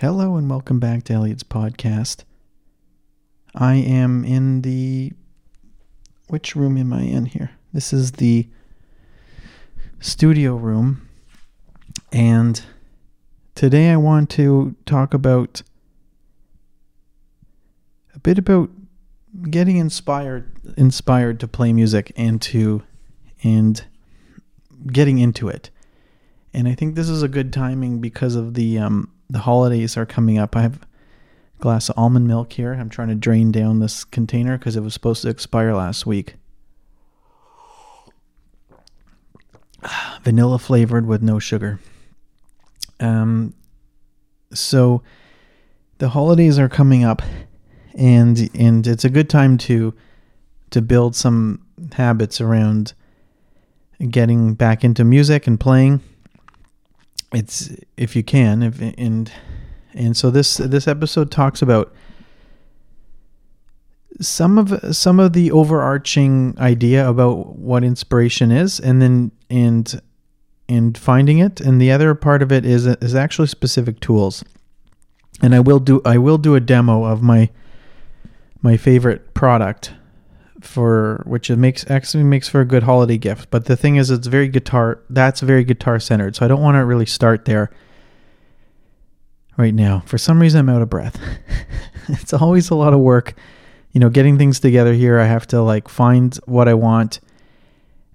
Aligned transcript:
Hello 0.00 0.36
and 0.36 0.48
welcome 0.48 0.80
back 0.80 1.04
to 1.04 1.12
Elliott's 1.12 1.42
podcast. 1.42 2.24
I 3.54 3.74
am 3.74 4.24
in 4.24 4.62
the. 4.62 5.12
Which 6.28 6.56
room 6.56 6.78
am 6.78 6.94
I 6.94 7.02
in 7.02 7.26
here? 7.26 7.50
This 7.74 7.92
is 7.92 8.12
the 8.12 8.48
studio 9.98 10.56
room. 10.56 11.06
And 12.10 12.62
today 13.54 13.90
I 13.90 13.98
want 13.98 14.30
to 14.30 14.74
talk 14.86 15.12
about 15.12 15.60
a 18.14 18.20
bit 18.20 18.38
about 18.38 18.70
getting 19.50 19.76
inspired 19.76 20.50
inspired 20.78 21.38
to 21.40 21.46
play 21.46 21.74
music 21.74 22.10
and 22.16 22.40
to 22.40 22.84
and 23.42 23.84
getting 24.86 25.18
into 25.18 25.46
it. 25.48 25.68
And 26.54 26.66
I 26.68 26.74
think 26.74 26.94
this 26.94 27.10
is 27.10 27.22
a 27.22 27.28
good 27.28 27.52
timing 27.52 28.00
because 28.00 28.34
of 28.34 28.54
the 28.54 28.78
um, 28.78 29.12
the 29.30 29.40
holidays 29.40 29.96
are 29.96 30.04
coming 30.04 30.38
up. 30.38 30.56
I 30.56 30.62
have 30.62 30.82
a 30.82 31.62
glass 31.62 31.88
of 31.88 31.96
almond 31.96 32.26
milk 32.26 32.52
here. 32.52 32.74
I'm 32.74 32.88
trying 32.88 33.08
to 33.08 33.14
drain 33.14 33.52
down 33.52 33.78
this 33.78 34.04
container 34.04 34.58
because 34.58 34.76
it 34.76 34.82
was 34.82 34.92
supposed 34.92 35.22
to 35.22 35.28
expire 35.28 35.72
last 35.74 36.04
week. 36.04 36.34
Vanilla 40.22 40.58
flavored 40.58 41.06
with 41.06 41.22
no 41.22 41.38
sugar. 41.38 41.78
Um, 42.98 43.54
so 44.52 45.02
the 45.98 46.08
holidays 46.10 46.58
are 46.58 46.68
coming 46.68 47.04
up, 47.04 47.22
and 47.94 48.50
and 48.54 48.86
it's 48.86 49.04
a 49.04 49.10
good 49.10 49.30
time 49.30 49.56
to 49.58 49.94
to 50.70 50.82
build 50.82 51.14
some 51.14 51.64
habits 51.92 52.40
around 52.40 52.94
getting 54.10 54.54
back 54.54 54.82
into 54.82 55.04
music 55.04 55.46
and 55.46 55.60
playing 55.60 56.00
it's 57.32 57.70
if 57.96 58.16
you 58.16 58.22
can 58.22 58.62
if 58.62 58.80
and 58.80 59.32
and 59.94 60.16
so 60.16 60.30
this 60.30 60.56
this 60.56 60.88
episode 60.88 61.30
talks 61.30 61.62
about 61.62 61.94
some 64.20 64.58
of 64.58 64.94
some 64.94 65.18
of 65.18 65.32
the 65.32 65.50
overarching 65.50 66.54
idea 66.58 67.08
about 67.08 67.56
what 67.56 67.82
inspiration 67.82 68.50
is 68.50 68.78
and 68.80 69.00
then 69.00 69.30
and 69.48 70.00
and 70.70 70.96
finding 70.96 71.38
it. 71.38 71.60
And 71.60 71.80
the 71.80 71.90
other 71.90 72.14
part 72.14 72.42
of 72.42 72.52
it 72.52 72.64
is 72.64 72.86
is 72.86 73.14
actually 73.14 73.48
specific 73.48 74.00
tools. 74.00 74.44
And 75.42 75.54
I 75.54 75.60
will 75.60 75.80
do 75.80 76.00
I 76.04 76.18
will 76.18 76.38
do 76.38 76.54
a 76.54 76.60
demo 76.60 77.04
of 77.04 77.22
my 77.22 77.50
my 78.62 78.76
favorite 78.76 79.34
product 79.34 79.92
for 80.60 81.22
which 81.26 81.50
it 81.50 81.56
makes 81.56 81.88
actually 81.90 82.24
makes 82.24 82.48
for 82.48 82.60
a 82.60 82.64
good 82.64 82.82
holiday 82.82 83.18
gift. 83.18 83.50
But 83.50 83.66
the 83.66 83.76
thing 83.76 83.96
is, 83.96 84.10
it's 84.10 84.26
very 84.26 84.48
guitar. 84.48 85.00
That's 85.10 85.40
very 85.40 85.64
guitar 85.64 85.98
centered. 85.98 86.36
So 86.36 86.44
I 86.44 86.48
don't 86.48 86.62
want 86.62 86.76
to 86.76 86.84
really 86.84 87.06
start 87.06 87.44
there 87.44 87.70
right 89.56 89.74
now. 89.74 90.00
For 90.06 90.18
some 90.18 90.40
reason, 90.40 90.60
I'm 90.60 90.68
out 90.68 90.82
of 90.82 90.90
breath. 90.90 91.20
it's 92.08 92.32
always 92.32 92.70
a 92.70 92.74
lot 92.74 92.92
of 92.92 93.00
work, 93.00 93.34
you 93.92 94.00
know, 94.00 94.10
getting 94.10 94.38
things 94.38 94.60
together 94.60 94.92
here. 94.92 95.18
I 95.18 95.26
have 95.26 95.46
to 95.48 95.62
like 95.62 95.88
find 95.88 96.34
what 96.46 96.68
I 96.68 96.74
want 96.74 97.20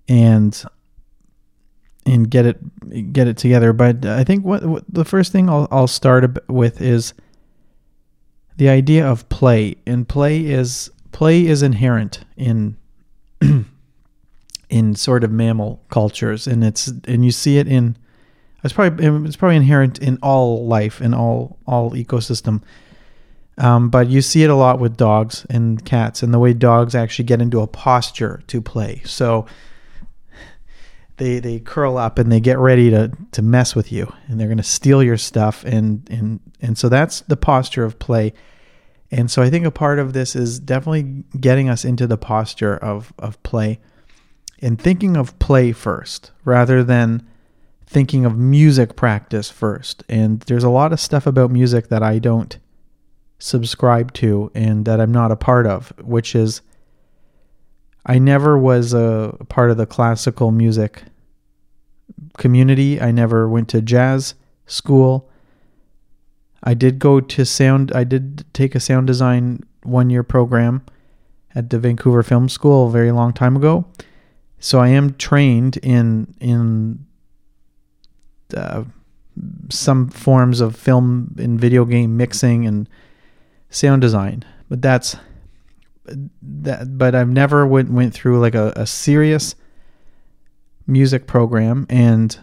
and 0.08 0.64
and 2.06 2.30
get 2.30 2.46
it 2.46 3.14
get 3.14 3.28
it 3.28 3.38
together. 3.38 3.74
But 3.74 4.06
I 4.06 4.24
think 4.24 4.46
what, 4.46 4.66
what 4.66 4.84
the 4.88 5.06
first 5.06 5.32
thing 5.32 5.50
I'll 5.50 5.68
I'll 5.72 5.88
start 5.88 6.38
with 6.50 6.82
is 6.82 7.14
the 8.58 8.70
idea 8.70 9.08
of 9.08 9.28
play. 9.30 9.76
And 9.86 10.08
play 10.08 10.46
is 10.46 10.92
play 11.16 11.48
is 11.48 11.64
inherent 11.64 12.20
in 12.36 12.76
in 14.70 14.96
sort 14.96 15.24
of 15.24 15.32
mammal 15.32 15.82
cultures, 15.90 16.46
and 16.46 16.62
it's 16.62 16.88
and 16.88 17.24
you 17.24 17.32
see 17.32 17.58
it 17.58 17.70
in 17.70 17.96
it's 18.66 18.74
probably 18.74 19.06
it's 19.26 19.38
probably 19.38 19.56
inherent 19.56 19.98
in 20.00 20.20
all 20.22 20.68
life 20.68 21.00
in 21.00 21.14
all 21.14 21.58
all 21.66 21.92
ecosystem. 21.92 22.62
Um, 23.58 23.90
but 23.90 24.10
you 24.10 24.22
see 24.22 24.44
it 24.44 24.50
a 24.50 24.56
lot 24.56 24.82
with 24.82 24.98
dogs 24.98 25.46
and 25.50 25.84
cats, 25.86 26.22
and 26.22 26.34
the 26.34 26.40
way 26.40 26.52
dogs 26.52 26.94
actually 26.94 27.24
get 27.24 27.42
into 27.42 27.62
a 27.62 27.68
posture 27.68 28.44
to 28.48 28.62
play. 28.62 29.02
So 29.06 29.46
they 31.16 31.40
they 31.40 31.60
curl 31.60 31.98
up 31.98 32.20
and 32.20 32.30
they 32.30 32.42
get 32.42 32.58
ready 32.58 32.90
to 32.90 33.14
to 33.32 33.42
mess 33.42 33.74
with 33.74 33.90
you, 33.90 34.12
and 34.28 34.38
they're 34.38 34.50
going 34.50 34.58
to 34.58 34.64
steal 34.64 35.02
your 35.02 35.18
stuff, 35.18 35.64
and 35.64 36.06
and 36.12 36.42
and 36.62 36.78
so 36.78 36.90
that's 36.90 37.22
the 37.22 37.38
posture 37.38 37.86
of 37.86 38.00
play. 38.00 38.34
And 39.12 39.30
so 39.30 39.42
I 39.42 39.50
think 39.50 39.66
a 39.66 39.72
part 39.72 40.00
of 40.00 40.14
this 40.14 40.36
is 40.36 40.60
definitely 40.60 41.24
getting 41.40 41.70
us 41.70 41.86
into 41.86 42.08
the 42.08 42.18
posture 42.18 42.76
of, 42.78 43.14
of 43.20 43.42
play 43.44 43.80
and 44.62 44.82
thinking 44.82 45.16
of 45.16 45.38
play 45.40 45.72
first 45.72 46.32
rather 46.44 46.84
than 46.84 47.28
thinking 47.86 48.26
of 48.26 48.38
music 48.38 48.96
practice 48.96 49.50
first. 49.50 50.04
And 50.10 50.40
there's 50.42 50.64
a 50.64 50.70
lot 50.70 50.92
of 50.92 51.00
stuff 51.00 51.28
about 51.28 51.52
music 51.52 51.90
that 51.90 52.02
I 52.02 52.20
don't 52.20 52.58
subscribe 53.38 54.12
to 54.14 54.52
and 54.56 54.86
that 54.86 55.00
I'm 55.00 55.12
not 55.12 55.32
a 55.32 55.36
part 55.36 55.68
of, 55.68 55.94
which 56.02 56.36
is 56.36 56.62
I 58.06 58.20
never 58.20 58.58
was 58.58 58.94
a 58.94 59.38
part 59.50 59.72
of 59.72 59.78
the 59.78 59.86
classical 59.86 60.52
music 60.52 61.04
community. 62.38 63.02
I 63.02 63.12
never 63.12 63.48
went 63.50 63.70
to 63.70 63.82
jazz 63.82 64.36
school. 64.68 65.30
I 66.66 66.74
did 66.74 67.00
go 67.00 67.22
to 67.22 67.46
sound. 67.46 67.92
I 67.94 68.04
did 68.04 68.44
take 68.54 68.76
a 68.76 68.80
sound 68.80 69.08
design 69.08 69.64
one 69.84 70.10
year 70.10 70.24
program 70.24 70.84
at 71.54 71.70
the 71.70 71.80
Vancouver 71.80 72.24
Film 72.24 72.50
School 72.50 72.88
a 72.88 72.92
very 72.92 73.12
long 73.12 73.32
time 73.32 73.56
ago. 73.56 73.86
So 74.60 74.80
I 74.80 74.88
am 74.90 75.14
trained 75.14 75.78
in 75.78 76.36
in 76.40 77.06
uh, 78.56 78.84
some 79.70 80.10
forms 80.10 80.60
of 80.60 80.76
film 80.76 81.36
and 81.38 81.60
video 81.60 81.86
game 81.86 82.18
mixing 82.18 82.66
and 82.66 82.90
sound 83.70 84.02
design, 84.02 84.44
but 84.70 84.82
that's 84.82 85.16
that. 86.42 86.98
But 86.98 87.14
I've 87.14 87.30
never 87.30 87.68
went 87.68 87.92
went 87.92 88.14
through 88.14 88.40
like 88.40 88.56
a, 88.56 88.74
a 88.76 88.88
serious 88.88 89.56
music 90.88 91.28
program 91.28 91.86
and 91.90 92.40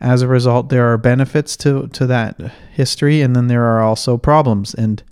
as 0.00 0.22
a 0.22 0.28
result, 0.28 0.70
there 0.70 0.92
are 0.92 0.98
benefits 0.98 1.56
to, 1.58 1.88
to 1.88 2.06
that 2.06 2.38
history, 2.72 3.20
and 3.20 3.36
then 3.36 3.48
there 3.48 3.64
are 3.64 3.82
also 3.82 4.16
problems. 4.16 4.74
And 4.74 5.02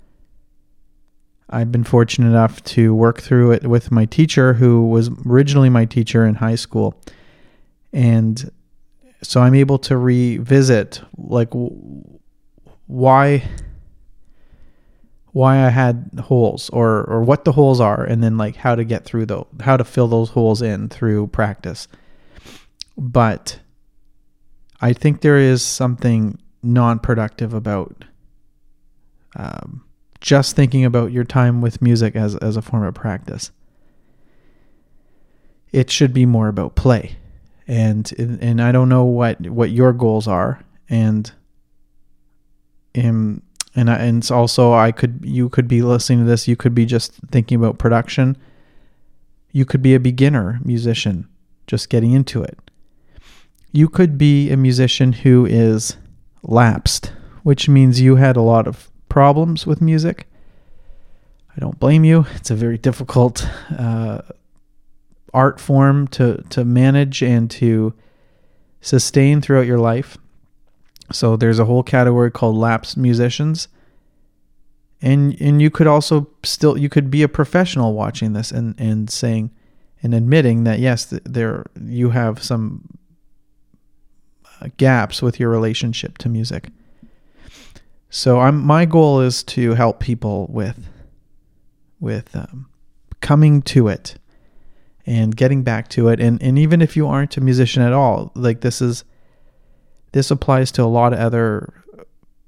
I've 1.49 1.71
been 1.71 1.83
fortunate 1.83 2.29
enough 2.29 2.63
to 2.65 2.93
work 2.95 3.21
through 3.21 3.51
it 3.51 3.67
with 3.67 3.91
my 3.91 4.05
teacher, 4.05 4.53
who 4.53 4.87
was 4.87 5.09
originally 5.27 5.69
my 5.69 5.85
teacher 5.85 6.25
in 6.25 6.35
high 6.35 6.55
school. 6.55 6.99
And 7.93 8.51
so 9.21 9.41
I'm 9.41 9.55
able 9.55 9.77
to 9.79 9.97
revisit, 9.97 11.01
like, 11.17 11.49
why 12.87 13.43
why 15.31 15.63
I 15.63 15.69
had 15.69 16.09
holes 16.23 16.71
or 16.71 17.03
or 17.03 17.21
what 17.21 17.45
the 17.45 17.51
holes 17.51 17.79
are 17.79 18.03
and 18.03 18.23
then 18.23 18.35
like 18.35 18.55
how 18.55 18.73
to 18.73 18.83
get 18.83 19.05
through 19.05 19.27
those 19.27 19.45
how 19.59 19.77
to 19.77 19.83
fill 19.83 20.07
those 20.07 20.31
holes 20.31 20.63
in 20.63 20.89
through 20.89 21.27
practice. 21.27 21.87
But 22.97 23.59
I 24.81 24.93
think 24.93 25.21
there 25.21 25.37
is 25.37 25.61
something 25.61 26.39
non 26.63 26.99
productive 26.99 27.53
about 27.53 28.05
um, 29.35 29.83
just 30.21 30.55
thinking 30.55 30.85
about 30.85 31.11
your 31.11 31.23
time 31.23 31.61
with 31.61 31.81
music 31.81 32.15
as, 32.15 32.35
as 32.37 32.57
a 32.57 32.61
form 32.61 32.83
of 32.83 32.93
practice. 32.93 33.51
It 35.71 35.91
should 35.91 36.13
be 36.13 36.25
more 36.25 36.47
about 36.47 36.75
play. 36.75 37.17
And 37.67 38.11
and 38.17 38.59
I 38.59 38.71
don't 38.71 38.89
know 38.89 39.03
what, 39.03 39.41
what 39.41 39.69
your 39.69 39.93
goals 39.93 40.27
are 40.27 40.59
and 40.89 41.31
um, 42.97 43.43
and 43.75 43.89
I, 43.89 43.95
and 43.97 44.29
also 44.31 44.73
I 44.73 44.91
could 44.91 45.19
you 45.23 45.49
could 45.49 45.67
be 45.67 45.81
listening 45.81 46.19
to 46.19 46.25
this 46.25 46.47
you 46.47 46.55
could 46.55 46.73
be 46.73 46.85
just 46.85 47.13
thinking 47.31 47.57
about 47.57 47.77
production 47.77 48.37
you 49.51 49.65
could 49.65 49.81
be 49.81 49.93
a 49.93 49.99
beginner 49.99 50.59
musician 50.63 51.27
just 51.67 51.89
getting 51.89 52.11
into 52.11 52.41
it 52.41 52.68
you 53.71 53.87
could 53.87 54.17
be 54.17 54.49
a 54.49 54.57
musician 54.57 55.13
who 55.13 55.45
is 55.45 55.97
lapsed, 56.43 57.11
which 57.43 57.69
means 57.69 58.01
you 58.01 58.15
had 58.15 58.35
a 58.35 58.41
lot 58.41 58.67
of 58.67 58.89
problems 59.09 59.67
with 59.67 59.81
music. 59.81 60.27
I 61.55 61.59
don't 61.59 61.79
blame 61.79 62.03
you. 62.03 62.25
It's 62.35 62.51
a 62.51 62.55
very 62.55 62.77
difficult 62.77 63.47
uh, 63.77 64.21
art 65.33 65.59
form 65.59 66.07
to, 66.09 66.43
to 66.49 66.63
manage 66.63 67.21
and 67.21 67.49
to 67.51 67.93
sustain 68.81 69.41
throughout 69.41 69.67
your 69.67 69.79
life. 69.79 70.17
So 71.11 71.35
there's 71.35 71.59
a 71.59 71.65
whole 71.65 71.83
category 71.83 72.31
called 72.31 72.55
lapsed 72.55 72.97
musicians. 72.97 73.67
And 75.01 75.39
and 75.39 75.61
you 75.61 75.69
could 75.69 75.87
also 75.87 76.27
still 76.43 76.77
you 76.77 76.89
could 76.89 77.09
be 77.09 77.23
a 77.23 77.29
professional 77.29 77.93
watching 77.93 78.33
this 78.33 78.51
and, 78.51 78.75
and 78.77 79.09
saying 79.09 79.49
and 80.03 80.13
admitting 80.13 80.65
that 80.65 80.79
yes 80.79 81.05
there 81.23 81.65
you 81.81 82.09
have 82.09 82.43
some 82.43 82.83
gaps 84.77 85.21
with 85.21 85.39
your 85.39 85.49
relationship 85.49 86.17
to 86.19 86.29
music. 86.29 86.69
So 88.09 88.39
I'm 88.39 88.65
my 88.65 88.85
goal 88.85 89.21
is 89.21 89.43
to 89.43 89.73
help 89.75 89.99
people 89.99 90.47
with 90.49 90.87
with 91.99 92.35
um, 92.35 92.67
coming 93.21 93.61
to 93.63 93.87
it 93.87 94.15
and 95.05 95.35
getting 95.35 95.63
back 95.63 95.89
to 95.89 96.07
it 96.07 96.19
and 96.19 96.41
and 96.41 96.57
even 96.57 96.81
if 96.81 96.95
you 96.95 97.07
aren't 97.07 97.37
a 97.37 97.41
musician 97.41 97.81
at 97.81 97.93
all 97.93 98.31
like 98.35 98.61
this 98.61 98.81
is 98.81 99.03
this 100.11 100.31
applies 100.31 100.71
to 100.71 100.83
a 100.83 100.85
lot 100.85 101.13
of 101.13 101.19
other 101.19 101.73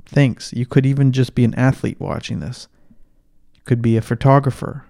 things. 0.05 0.53
You 0.55 0.65
could 0.65 0.85
even 0.85 1.11
just 1.11 1.35
be 1.35 1.43
an 1.43 1.55
athlete 1.55 1.99
watching 1.99 2.39
this. 2.39 2.67
You 3.55 3.61
could 3.65 3.81
be 3.81 3.97
a 3.97 4.01
photographer, 4.01 4.85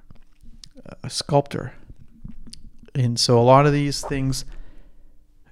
a 1.03 1.09
sculptor. 1.09 1.73
And 2.93 3.19
so 3.19 3.39
a 3.39 3.43
lot 3.43 3.65
of 3.65 3.73
these 3.73 4.01
things 4.01 4.45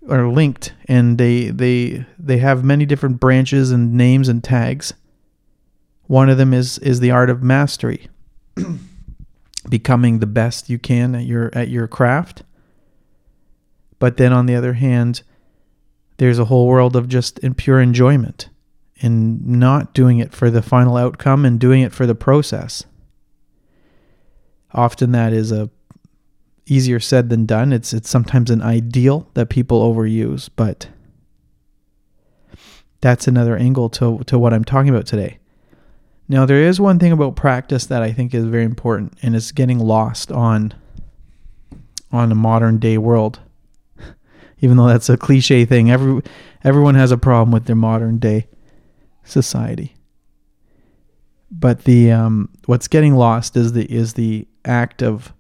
are 0.08 0.28
linked 0.28 0.74
and 0.88 1.18
they 1.18 1.50
they 1.50 2.06
they 2.18 2.38
have 2.38 2.64
many 2.64 2.86
different 2.86 3.20
branches 3.20 3.72
and 3.72 3.94
names 3.94 4.30
and 4.30 4.44
tags. 4.44 4.94
One 6.08 6.30
of 6.30 6.38
them 6.38 6.54
is 6.54 6.78
is 6.80 7.00
the 7.00 7.12
art 7.12 7.30
of 7.30 7.44
mastery. 7.44 8.08
Becoming 9.70 10.20
the 10.20 10.26
best 10.26 10.70
you 10.70 10.80
can 10.80 11.16
at 11.16 11.26
your 11.26 11.52
at 11.54 11.70
your 11.70 11.88
craft. 11.88 12.44
But 14.00 14.18
then 14.18 14.32
on 14.32 14.46
the 14.46 14.56
other 14.56 14.74
hand, 14.74 15.24
there's 16.18 16.40
a 16.40 16.46
whole 16.46 16.68
world 16.68 16.96
of 16.96 17.10
just 17.10 17.40
pure 17.58 17.82
enjoyment 17.82 18.50
and 19.02 19.46
not 19.46 19.94
doing 19.94 20.20
it 20.20 20.34
for 20.34 20.50
the 20.50 20.62
final 20.62 20.98
outcome 20.98 21.46
and 21.46 21.60
doing 21.60 21.82
it 21.82 21.94
for 21.94 22.06
the 22.06 22.16
process. 22.16 22.84
Often 24.74 25.12
that 25.14 25.34
is 25.34 25.52
a 25.52 25.70
easier 26.70 27.00
said 27.00 27.30
than 27.30 27.46
done. 27.46 27.74
It's 27.74 27.94
it's 27.94 28.10
sometimes 28.10 28.50
an 28.50 28.62
ideal 28.62 29.28
that 29.34 29.50
people 29.50 29.82
overuse, 29.82 30.50
but 30.56 30.88
that's 33.02 33.28
another 33.28 33.58
angle 33.58 33.90
to 33.90 34.20
to 34.26 34.38
what 34.38 34.54
I'm 34.54 34.64
talking 34.64 34.90
about 34.90 35.06
today. 35.06 35.40
Now 36.28 36.46
there 36.46 36.62
is 36.62 36.80
one 36.80 37.00
thing 37.00 37.12
about 37.12 37.36
practice 37.36 37.86
that 37.88 38.04
I 38.04 38.12
think 38.12 38.34
is 38.34 38.46
very 38.46 38.64
important 38.64 39.18
and 39.22 39.36
it's 39.36 39.52
getting 39.52 39.80
lost 39.80 40.32
on 40.32 40.74
on 42.12 42.32
a 42.32 42.36
modern 42.36 42.78
day 42.78 42.98
world. 42.98 43.40
Even 44.60 44.78
though 44.78 44.88
that's 44.88 45.10
a 45.10 45.18
cliche 45.18 45.66
thing, 45.66 45.90
every 45.90 46.22
everyone 46.64 46.96
has 46.96 47.12
a 47.12 47.18
problem 47.18 47.52
with 47.52 47.66
their 47.66 47.76
modern 47.76 48.20
day 48.20 48.48
society. 49.24 49.96
But 51.52 51.86
the 51.86 52.12
um, 52.12 52.50
what's 52.68 52.88
getting 52.88 53.16
lost 53.16 53.58
is 53.58 53.74
the 53.74 53.92
is 53.92 54.14
the 54.14 54.48
act 54.66 55.02
of 55.02 55.34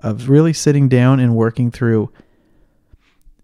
of 0.00 0.28
really 0.28 0.52
sitting 0.52 0.88
down 0.88 1.20
and 1.20 1.34
working 1.34 1.70
through 1.70 2.10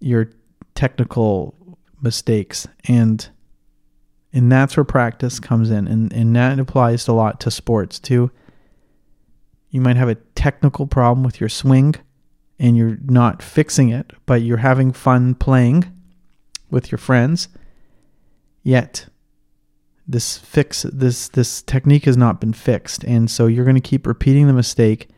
your 0.01 0.31
technical 0.75 1.55
mistakes. 2.01 2.67
And 2.87 3.29
and 4.33 4.51
that's 4.51 4.77
where 4.77 4.85
practice 4.85 5.41
comes 5.41 5.71
in. 5.71 5.87
And 5.89 6.13
and 6.13 6.35
that 6.37 6.59
applies 6.59 7.09
a 7.09 7.13
lot 7.13 7.41
to 7.41 7.51
sports 7.51 7.99
too. 7.99 8.31
You 9.71 9.81
might 9.81 9.97
have 9.97 10.09
a 10.09 10.17
technical 10.35 10.87
problem 10.87 11.25
with 11.25 11.41
your 11.41 11.49
swing 11.49 11.95
and 12.59 12.77
you're 12.77 12.99
not 13.07 13.43
fixing 13.43 13.89
it 13.89 14.13
but 14.27 14.43
you're 14.43 14.59
having 14.59 14.93
fun 14.93 15.35
playing 15.35 15.85
with 16.71 16.93
your 16.93 16.99
friends. 16.99 17.49
Yet 18.63 19.07
this 20.07 20.39
fix 20.39 20.83
this 20.83 21.29
this 21.29 21.63
technique 21.63 22.05
has 22.05 22.17
not 22.17 22.41
been 22.41 22.53
fixed. 22.53 23.05
And 23.05 23.31
so 23.31 23.47
you're 23.47 23.65
going 23.65 23.75
to 23.75 23.81
keep 23.81 24.07
repeating 24.07 24.47
the 24.47 24.53
mistake 24.53 25.09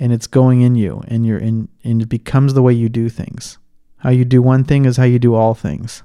and 0.00 0.14
it's 0.14 0.26
going 0.26 0.62
in 0.62 0.74
you 0.74 1.04
and 1.06 1.26
you're 1.26 1.38
in 1.38 1.68
and 1.84 2.02
it 2.02 2.08
becomes 2.08 2.54
the 2.54 2.62
way 2.62 2.72
you 2.72 2.88
do 2.88 3.10
things. 3.10 3.58
How 3.98 4.08
you 4.08 4.24
do 4.24 4.40
one 4.40 4.64
thing 4.64 4.86
is 4.86 4.96
how 4.96 5.04
you 5.04 5.18
do 5.18 5.34
all 5.34 5.54
things. 5.54 6.02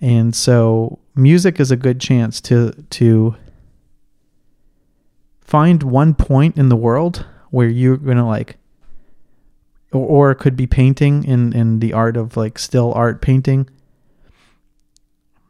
And 0.00 0.34
so 0.34 0.98
music 1.14 1.60
is 1.60 1.70
a 1.70 1.76
good 1.76 2.00
chance 2.00 2.40
to 2.42 2.72
to 2.90 3.36
find 5.42 5.82
one 5.82 6.14
point 6.14 6.56
in 6.56 6.70
the 6.70 6.76
world 6.76 7.26
where 7.50 7.68
you're 7.68 7.98
to 7.98 8.24
like 8.24 8.56
or, 9.92 10.06
or 10.06 10.30
it 10.30 10.36
could 10.36 10.56
be 10.56 10.66
painting 10.66 11.24
in 11.24 11.52
in 11.52 11.80
the 11.80 11.92
art 11.92 12.16
of 12.16 12.36
like 12.36 12.58
still 12.58 12.94
art 12.94 13.20
painting. 13.20 13.68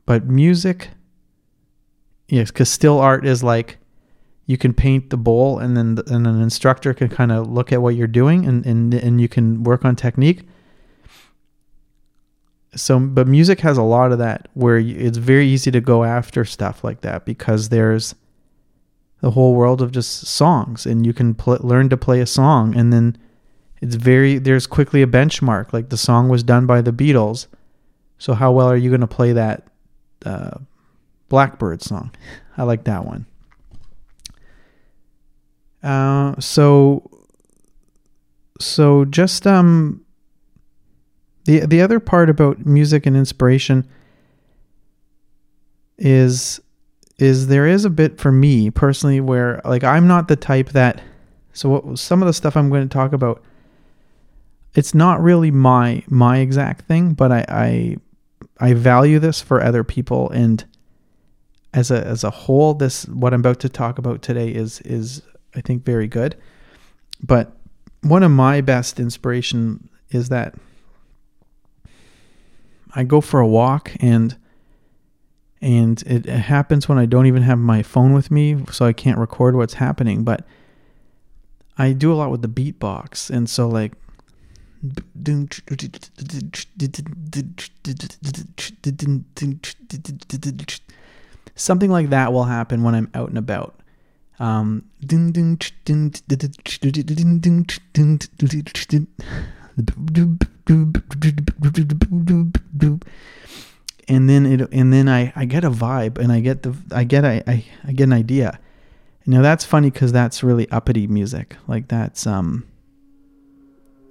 But 0.05 0.27
music 0.27 0.91
yes, 2.27 2.51
cuz 2.51 2.69
still 2.69 2.99
art 2.99 3.25
is 3.25 3.45
like 3.45 3.78
you 4.49 4.57
can 4.57 4.73
paint 4.73 5.11
the 5.11 5.17
bowl 5.19 5.59
and 5.59 5.77
then 5.77 5.95
the, 5.97 6.13
and 6.13 6.27
an 6.27 6.41
instructor 6.41 6.95
can 6.95 7.11
kind 7.11 7.31
of 7.31 7.53
look 7.53 7.71
at 7.71 7.83
what 7.83 7.95
you're 7.95 8.07
doing 8.07 8.47
and, 8.47 8.65
and 8.65 8.95
and 8.95 9.21
you 9.21 9.29
can 9.29 9.63
work 9.63 9.85
on 9.85 9.95
technique. 9.95 10.49
So 12.75 12.99
but 12.99 13.29
music 13.29 13.61
has 13.61 13.77
a 13.77 13.83
lot 13.83 14.11
of 14.11 14.19
that 14.19 14.49
where 14.55 14.79
it's 14.79 15.19
very 15.19 15.47
easy 15.47 15.71
to 15.71 15.83
go 15.83 16.03
after 16.03 16.47
stuff 16.47 16.83
like 16.83 17.03
that 17.03 17.27
because 17.27 17.69
there's 17.69 18.15
the 19.21 19.33
whole 19.33 19.55
world 19.55 19.83
of 19.83 19.93
just 19.93 20.27
songs 20.27 20.87
and 20.87 21.05
you 21.05 21.13
can 21.13 21.35
pl- 21.35 21.59
learn 21.61 21.91
to 21.91 21.99
play 21.99 22.21
a 22.21 22.27
song 22.27 22.75
and 22.75 22.91
then 22.91 23.19
it's 23.83 23.97
very 23.97 24.39
there's 24.39 24.67
quickly 24.67 25.03
a 25.03 25.07
benchmark 25.07 25.75
like 25.75 25.91
the 25.91 25.97
song 25.99 26.31
was 26.31 26.43
done 26.43 26.65
by 26.65 26.81
the 26.81 26.93
Beatles 26.93 27.49
so 28.17 28.33
how 28.33 28.51
well 28.53 28.69
are 28.69 28.77
you 28.79 28.89
going 28.89 29.03
to 29.03 29.07
play 29.07 29.35
that 29.35 29.67
uh, 30.25 30.57
Blackbird 31.29 31.83
song? 31.83 32.13
I 32.57 32.63
like 32.63 32.85
that 32.85 33.05
one 33.05 33.27
uh, 35.89 36.39
so 36.39 37.11
so 38.61 39.07
just 39.07 39.47
um 39.47 40.05
the 41.47 41.61
the 41.61 41.81
other 41.81 41.99
part 41.99 42.29
about 42.29 42.67
music 42.67 43.07
and 43.07 43.17
inspiration 43.17 43.89
is 45.97 46.61
is 47.19 47.47
there 47.47 47.67
is 47.67 47.87
a 47.87 47.91
bit 47.91 48.21
for 48.21 48.31
me 48.31 48.71
personally 48.71 49.19
where 49.19 49.63
like 49.65 49.83
I'm 49.83 50.07
not 50.07 50.29
the 50.29 50.37
type 50.37 50.69
that 50.71 51.01
so 51.55 51.71
what, 51.71 51.99
some 51.99 52.21
of 52.21 52.27
the 52.27 52.35
stuff 52.35 52.55
I'm 52.55 52.69
going 52.69 52.87
to 52.87 52.93
talk 52.93 53.15
about 53.15 53.43
it's 54.75 54.95
not 54.95 55.23
really 55.23 55.51
my 55.51 56.03
my 56.07 56.39
exact 56.39 56.87
thing 56.87 57.15
but 57.15 57.33
I 57.33 57.47
I 57.49 57.97
I 58.61 58.75
value 58.75 59.19
this 59.19 59.41
for 59.41 59.63
other 59.63 59.85
people 59.85 60.29
and 60.33 60.67
as 61.73 61.91
a 61.91 62.07
as 62.07 62.25
a 62.25 62.31
whole 62.31 62.75
this 62.75 63.09
what 63.09 63.33
I'm 63.33 63.41
about 63.41 63.61
to 63.61 63.71
talk 63.71 63.97
about 63.97 64.21
today 64.21 64.51
is 64.51 64.83
is 64.83 65.23
I 65.55 65.61
think 65.61 65.85
very 65.85 66.07
good. 66.07 66.37
But 67.23 67.57
one 68.03 68.23
of 68.23 68.31
my 68.31 68.61
best 68.61 69.01
inspiration 69.01 69.89
is 70.11 70.29
that 70.29 70.55
I 72.95 73.05
go 73.05 73.21
for 73.21 73.41
a 73.41 73.47
walk 73.47 73.93
and 74.01 74.37
and 75.61 76.03
it 76.03 76.27
happens 76.27 76.89
when 76.89 76.99
I 76.99 77.07
don't 77.07 77.27
even 77.27 77.43
have 77.43 77.59
my 77.59 77.83
phone 77.83 78.13
with 78.13 78.31
me 78.31 78.65
so 78.71 78.87
I 78.87 78.93
can't 78.93 79.19
record 79.19 79.57
what's 79.57 79.75
happening 79.75 80.23
but 80.25 80.47
I 81.77 81.93
do 81.93 82.13
a 82.13 82.15
lot 82.15 82.31
with 82.31 82.43
the 82.43 82.49
beatbox 82.49 83.31
and 83.31 83.51
so 83.51 83.69
like 83.69 83.93
something 91.57 91.91
like 91.91 92.11
that 92.11 92.33
will 92.33 92.45
happen 92.45 92.83
when 92.85 92.95
I'm 92.95 93.11
out 93.15 93.29
and 93.29 93.39
about 93.39 93.75
um, 94.41 94.85
and 104.09 104.29
then 104.29 104.47
it 104.47 104.73
and 104.73 104.93
then 104.93 105.09
I, 105.09 105.33
I 105.37 105.45
get 105.45 105.65
a 105.65 105.71
vibe 105.71 106.19
and 106.19 106.33
I 106.33 106.41
get 106.41 106.63
the 106.63 106.75
I 106.93 107.05
get 107.05 107.25
I, 107.25 107.43
I, 107.47 107.65
I 107.85 107.93
get 107.93 108.05
an 108.05 108.13
idea. 108.13 108.59
Now 109.27 109.43
that's 109.43 109.65
funny 109.65 109.91
because 109.91 110.13
that's 110.13 110.43
really 110.43 110.69
uppity 110.71 111.07
music. 111.07 111.57
Like 111.67 111.89
that's 111.89 112.27
um 112.27 112.67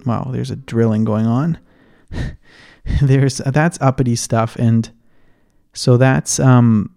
wow, 0.06 0.28
there's 0.30 0.50
a 0.50 0.56
drilling 0.56 1.04
going 1.04 1.26
on. 1.26 1.58
there's 3.02 3.38
that's 3.38 3.78
uppity 3.80 4.16
stuff 4.16 4.56
and 4.56 4.90
so 5.74 5.96
that's 5.96 6.40
um 6.40 6.94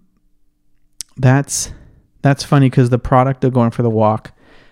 that's 1.18 1.72
that's 2.22 2.44
funny 2.44 2.70
because 2.70 2.90
the 2.90 3.00
product 3.00 3.44
of 3.44 3.54
going 3.54 3.72
for 3.72 3.84
the 3.84 3.90
walk, 3.90 4.32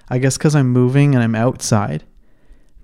I 0.10 0.18
guess 0.18 0.38
because 0.38 0.56
I'm 0.56 0.70
moving 0.70 1.15
and 1.15 1.24
I'm 1.24 1.36
outside, 1.36 2.03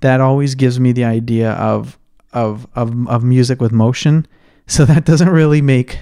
that 0.01 0.21
always 0.21 0.55
gives 0.55 0.79
me 0.79 0.91
the 0.91 1.05
idea 1.05 1.51
of 1.51 1.97
of 2.33 2.67
of 2.75 3.07
of 3.07 3.23
music 3.23 3.61
with 3.61 3.71
motion. 3.71 4.27
So 4.67 4.83
that 4.85 5.05
doesn't 5.05 5.29
really 5.29 5.61
make, 5.61 5.99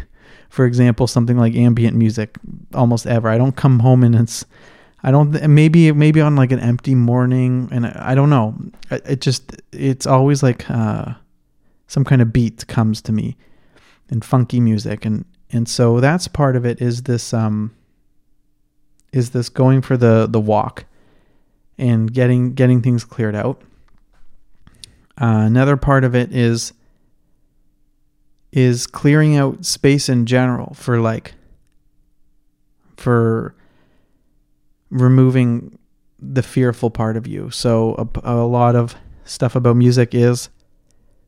for 0.47 0.65
example, 0.65 1.05
something 1.05 1.37
like 1.37 1.53
ambient 1.53 1.97
music 1.97 2.37
almost 2.73 3.05
ever. 3.05 3.27
I 3.27 3.37
don't 3.37 3.57
come 3.57 3.79
home 3.79 4.05
and 4.05 4.15
it's, 4.15 4.45
I 5.03 5.11
don't 5.11 5.33
maybe 5.49 5.91
maybe 5.91 6.21
on 6.21 6.37
like 6.37 6.53
an 6.53 6.61
empty 6.61 6.95
morning 6.95 7.67
and 7.73 7.85
I, 7.85 8.11
I 8.11 8.15
don't 8.15 8.29
know. 8.29 8.55
It, 8.89 9.01
it, 9.05 9.19
just 9.19 9.61
it's 9.73 10.07
always 10.07 10.41
like 10.41 10.69
uh, 10.69 11.15
some 11.87 12.05
kind 12.05 12.21
of 12.21 12.31
beat 12.31 12.65
comes 12.67 13.01
to 13.01 13.11
me, 13.11 13.35
and 14.09 14.23
funky 14.23 14.61
music 14.61 15.03
and 15.03 15.25
and 15.51 15.67
so 15.67 15.99
that's 15.99 16.29
part 16.29 16.55
of 16.55 16.65
it 16.65 16.81
is 16.81 17.03
this 17.03 17.33
um 17.33 17.75
is 19.13 19.29
this 19.29 19.47
going 19.47 19.81
for 19.81 19.95
the 19.95 20.27
the 20.29 20.39
walk 20.39 20.85
and 21.77 22.11
getting 22.11 22.53
getting 22.53 22.81
things 22.81 23.05
cleared 23.05 23.35
out. 23.35 23.61
Uh, 25.21 25.45
another 25.45 25.77
part 25.77 26.03
of 26.03 26.15
it 26.15 26.33
is 26.33 26.73
is 28.51 28.85
clearing 28.85 29.37
out 29.37 29.65
space 29.65 30.09
in 30.09 30.25
general 30.25 30.73
for 30.73 30.99
like 30.99 31.33
for 32.97 33.55
removing 34.89 35.77
the 36.19 36.43
fearful 36.43 36.89
part 36.89 37.17
of 37.17 37.27
you. 37.27 37.49
So 37.49 38.09
a, 38.23 38.35
a 38.35 38.45
lot 38.45 38.75
of 38.75 38.95
stuff 39.25 39.55
about 39.55 39.75
music 39.75 40.13
is 40.13 40.49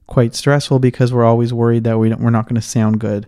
quite 0.07 0.35
stressful 0.35 0.79
because 0.79 1.13
we're 1.13 1.25
always 1.25 1.53
worried 1.53 1.83
that 1.83 1.97
we 1.97 2.13
we're 2.13 2.29
not 2.29 2.45
going 2.47 2.55
to 2.55 2.61
sound 2.61 2.99
good 2.99 3.27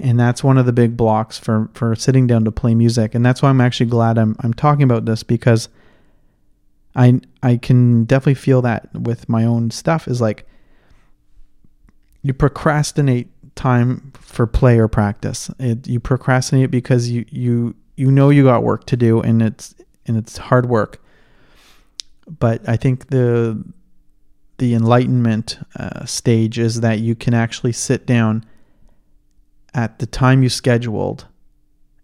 and 0.00 0.18
that's 0.18 0.44
one 0.44 0.58
of 0.58 0.66
the 0.66 0.72
big 0.72 0.96
blocks 0.96 1.38
for 1.38 1.70
for 1.74 1.94
sitting 1.94 2.26
down 2.26 2.44
to 2.44 2.52
play 2.52 2.74
music 2.74 3.14
and 3.14 3.24
that's 3.24 3.42
why 3.42 3.48
I'm 3.48 3.60
actually 3.60 3.86
glad 3.86 4.18
I'm 4.18 4.36
I'm 4.40 4.54
talking 4.54 4.82
about 4.82 5.04
this 5.04 5.22
because 5.22 5.68
I 6.94 7.20
I 7.42 7.56
can 7.56 8.04
definitely 8.04 8.34
feel 8.34 8.62
that 8.62 8.88
with 8.94 9.28
my 9.28 9.44
own 9.44 9.70
stuff 9.70 10.06
is 10.06 10.20
like 10.20 10.46
you 12.22 12.32
procrastinate 12.32 13.28
time 13.54 14.12
for 14.18 14.46
play 14.46 14.78
or 14.78 14.88
practice. 14.88 15.50
It, 15.58 15.86
you 15.86 16.00
procrastinate 16.00 16.70
because 16.70 17.10
you 17.10 17.24
you 17.30 17.74
you 17.96 18.10
know 18.10 18.30
you 18.30 18.44
got 18.44 18.62
work 18.62 18.86
to 18.86 18.96
do 18.96 19.20
and 19.20 19.42
it's 19.42 19.74
and 20.06 20.16
it's 20.16 20.36
hard 20.36 20.66
work. 20.66 21.02
But 22.26 22.66
I 22.68 22.76
think 22.76 23.08
the 23.08 23.62
the 24.58 24.74
enlightenment 24.74 25.58
uh, 25.76 26.04
stage 26.04 26.58
is 26.58 26.80
that 26.80 27.00
you 27.00 27.14
can 27.14 27.34
actually 27.34 27.72
sit 27.72 28.06
down 28.06 28.44
at 29.74 29.98
the 29.98 30.06
time 30.06 30.42
you 30.42 30.48
scheduled 30.48 31.26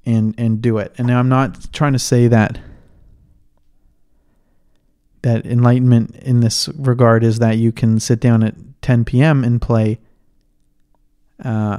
and 0.04 0.34
and 0.38 0.60
do 0.60 0.78
it. 0.78 0.92
And 0.98 1.10
I'm 1.10 1.28
not 1.28 1.72
trying 1.72 1.92
to 1.92 1.98
say 1.98 2.28
that 2.28 2.58
that 5.22 5.44
enlightenment 5.46 6.16
in 6.16 6.40
this 6.40 6.68
regard 6.76 7.22
is 7.22 7.38
that 7.38 7.58
you 7.58 7.72
can 7.72 8.00
sit 8.00 8.20
down 8.20 8.42
at 8.42 8.54
10 8.82 9.04
p.m. 9.04 9.44
and 9.44 9.60
play 9.60 10.00
uh, 11.44 11.78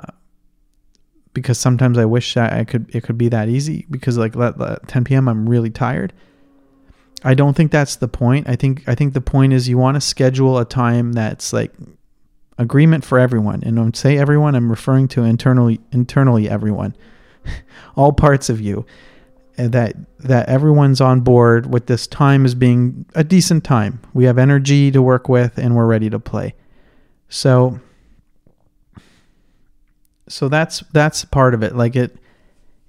because 1.34 1.58
sometimes 1.58 1.98
I 1.98 2.06
wish 2.06 2.34
that 2.36 2.54
I 2.54 2.64
could 2.64 2.94
it 2.94 3.04
could 3.04 3.18
be 3.18 3.30
that 3.30 3.50
easy 3.50 3.86
because 3.90 4.18
like 4.18 4.36
at 4.36 4.88
10 4.88 5.04
p.m. 5.04 5.28
I'm 5.28 5.48
really 5.50 5.70
tired. 5.70 6.14
I 7.24 7.34
don't 7.36 7.56
think 7.56 7.72
that's 7.72 7.98
the 7.98 8.08
point. 8.08 8.50
I 8.50 8.56
think 8.56 8.88
I 8.88 8.96
think 8.96 9.14
the 9.14 9.22
point 9.22 9.54
is 9.54 9.70
you 9.70 9.78
want 9.78 9.96
to 9.96 10.02
schedule 10.02 10.58
a 10.58 10.66
time 10.66 11.14
that's 11.14 11.54
like 11.54 11.72
agreement 12.58 13.04
for 13.04 13.20
everyone. 13.20 13.64
And 13.64 13.78
when 13.78 13.88
I 13.88 13.92
say 13.98 14.18
everyone, 14.18 14.56
I'm 14.56 14.70
referring 14.70 15.08
to 15.10 15.24
internally 15.24 15.80
internally 15.92 16.50
everyone. 16.50 16.96
All 17.96 18.14
parts 18.14 18.50
of 18.50 18.62
you. 18.62 18.86
That 19.58 19.96
that 20.20 20.50
everyone's 20.50 21.02
on 21.02 21.22
board 21.22 21.72
with 21.72 21.86
this 21.86 22.08
time 22.08 22.46
as 22.46 22.56
being 22.56 23.06
a 23.14 23.24
decent 23.24 23.64
time. 23.64 24.02
We 24.14 24.24
have 24.24 24.38
energy 24.38 24.92
to 24.92 25.02
work 25.02 25.30
with 25.30 25.58
and 25.58 25.76
we're 25.76 25.86
ready 25.86 26.10
to 26.10 26.20
play. 26.20 26.56
So 27.30 27.80
so 30.28 30.48
that's 30.48 30.80
that's 30.94 31.26
part 31.26 31.54
of 31.54 31.64
it. 31.64 31.76
Like 31.76 31.96
it 31.96 32.18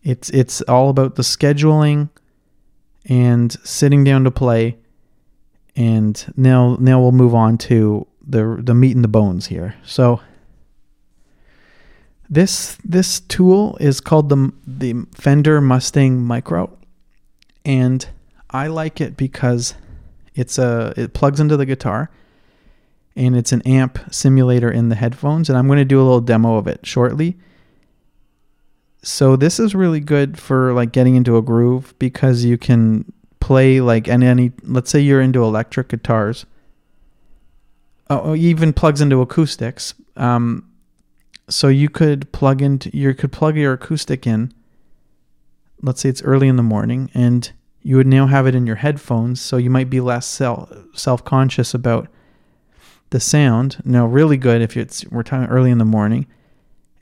it's 0.02 0.31
it's 0.31 0.62
all 0.62 0.88
about 0.88 1.16
the 1.16 1.23
scheduling 1.23 2.09
and 3.07 3.52
sitting 3.64 4.04
down 4.04 4.25
to 4.25 4.31
play. 4.31 4.78
And 5.75 6.33
now 6.37 6.76
now 6.81 7.00
we'll 7.00 7.12
move 7.12 7.35
on 7.35 7.59
to 7.59 8.07
the 8.26 8.61
the 8.62 8.75
meat 8.75 8.95
and 8.95 9.05
the 9.05 9.09
bones 9.09 9.47
here. 9.47 9.75
So 9.85 10.21
this 12.29 12.79
this 12.85 13.21
tool 13.21 13.76
is 13.81 14.00
called 14.00 14.29
the 14.29 14.52
the 14.67 14.95
Fender 15.14 15.61
Mustang 15.61 16.23
Micro, 16.23 16.76
and 17.64 18.09
I 18.50 18.69
like 18.69 19.00
it 19.00 19.17
because 19.17 19.75
it's 20.35 20.59
a 20.59 20.95
it 20.97 21.12
plugs 21.12 21.41
into 21.41 21.57
the 21.57 21.67
guitar, 21.67 22.11
and 23.17 23.37
it's 23.37 23.52
an 23.52 23.62
amp 23.62 23.99
simulator 24.11 24.71
in 24.71 24.88
the 24.88 24.95
headphones. 24.95 25.49
And 25.49 25.59
I'm 25.59 25.67
going 25.67 25.79
to 25.79 25.85
do 25.85 26.00
a 26.00 26.05
little 26.05 26.21
demo 26.21 26.57
of 26.57 26.67
it 26.67 26.87
shortly. 26.87 27.37
So 29.02 29.37
this 29.37 29.59
is 29.59 29.75
really 29.75 30.00
good 30.00 30.38
for 30.38 30.73
like 30.73 30.93
getting 30.93 31.17
into 31.17 31.37
a 31.37 31.43
groove 31.43 31.95
because 31.99 32.45
you 32.45 32.57
can 32.57 33.12
play 33.41 33.81
like 33.81 34.07
any, 34.07 34.26
any 34.26 34.52
let's 34.62 34.91
say 34.91 35.00
you're 35.00 35.21
into 35.21 35.43
electric 35.43 35.88
guitars 35.88 36.47
oh 38.21 38.35
even 38.35 38.73
plugs 38.73 39.00
into 39.00 39.21
acoustics. 39.21 39.95
Um, 40.16 40.69
so 41.49 41.69
you 41.69 41.88
could 41.88 42.31
plug 42.33 42.62
into 42.62 42.95
you 42.97 43.14
could 43.14 43.33
plug 43.33 43.57
your 43.57 43.75
acoustic 43.75 44.26
in 44.26 44.52
let's 45.83 46.00
say 46.00 46.09
it's 46.09 46.23
early 46.23 46.49
in 46.49 46.57
the 46.57 46.62
morning 46.62 47.11
and 47.14 47.52
you 47.83 47.97
would 47.97 48.07
now 48.07 48.26
have 48.26 48.47
it 48.47 48.54
in 48.54 48.66
your 48.66 48.76
headphones 48.76 49.40
so 49.40 49.57
you 49.57 49.69
might 49.69 49.90
be 49.90 50.00
less 50.00 50.26
self 50.26 50.73
self-conscious 50.95 51.75
about 51.75 52.09
the 53.11 53.21
sound. 53.21 53.83
Now 53.85 54.07
really 54.07 54.37
good 54.37 54.62
if 54.62 54.76
it's 54.76 55.04
we're 55.07 55.23
talking 55.23 55.49
early 55.49 55.71
in 55.71 55.78
the 55.78 55.85
morning 55.85 56.26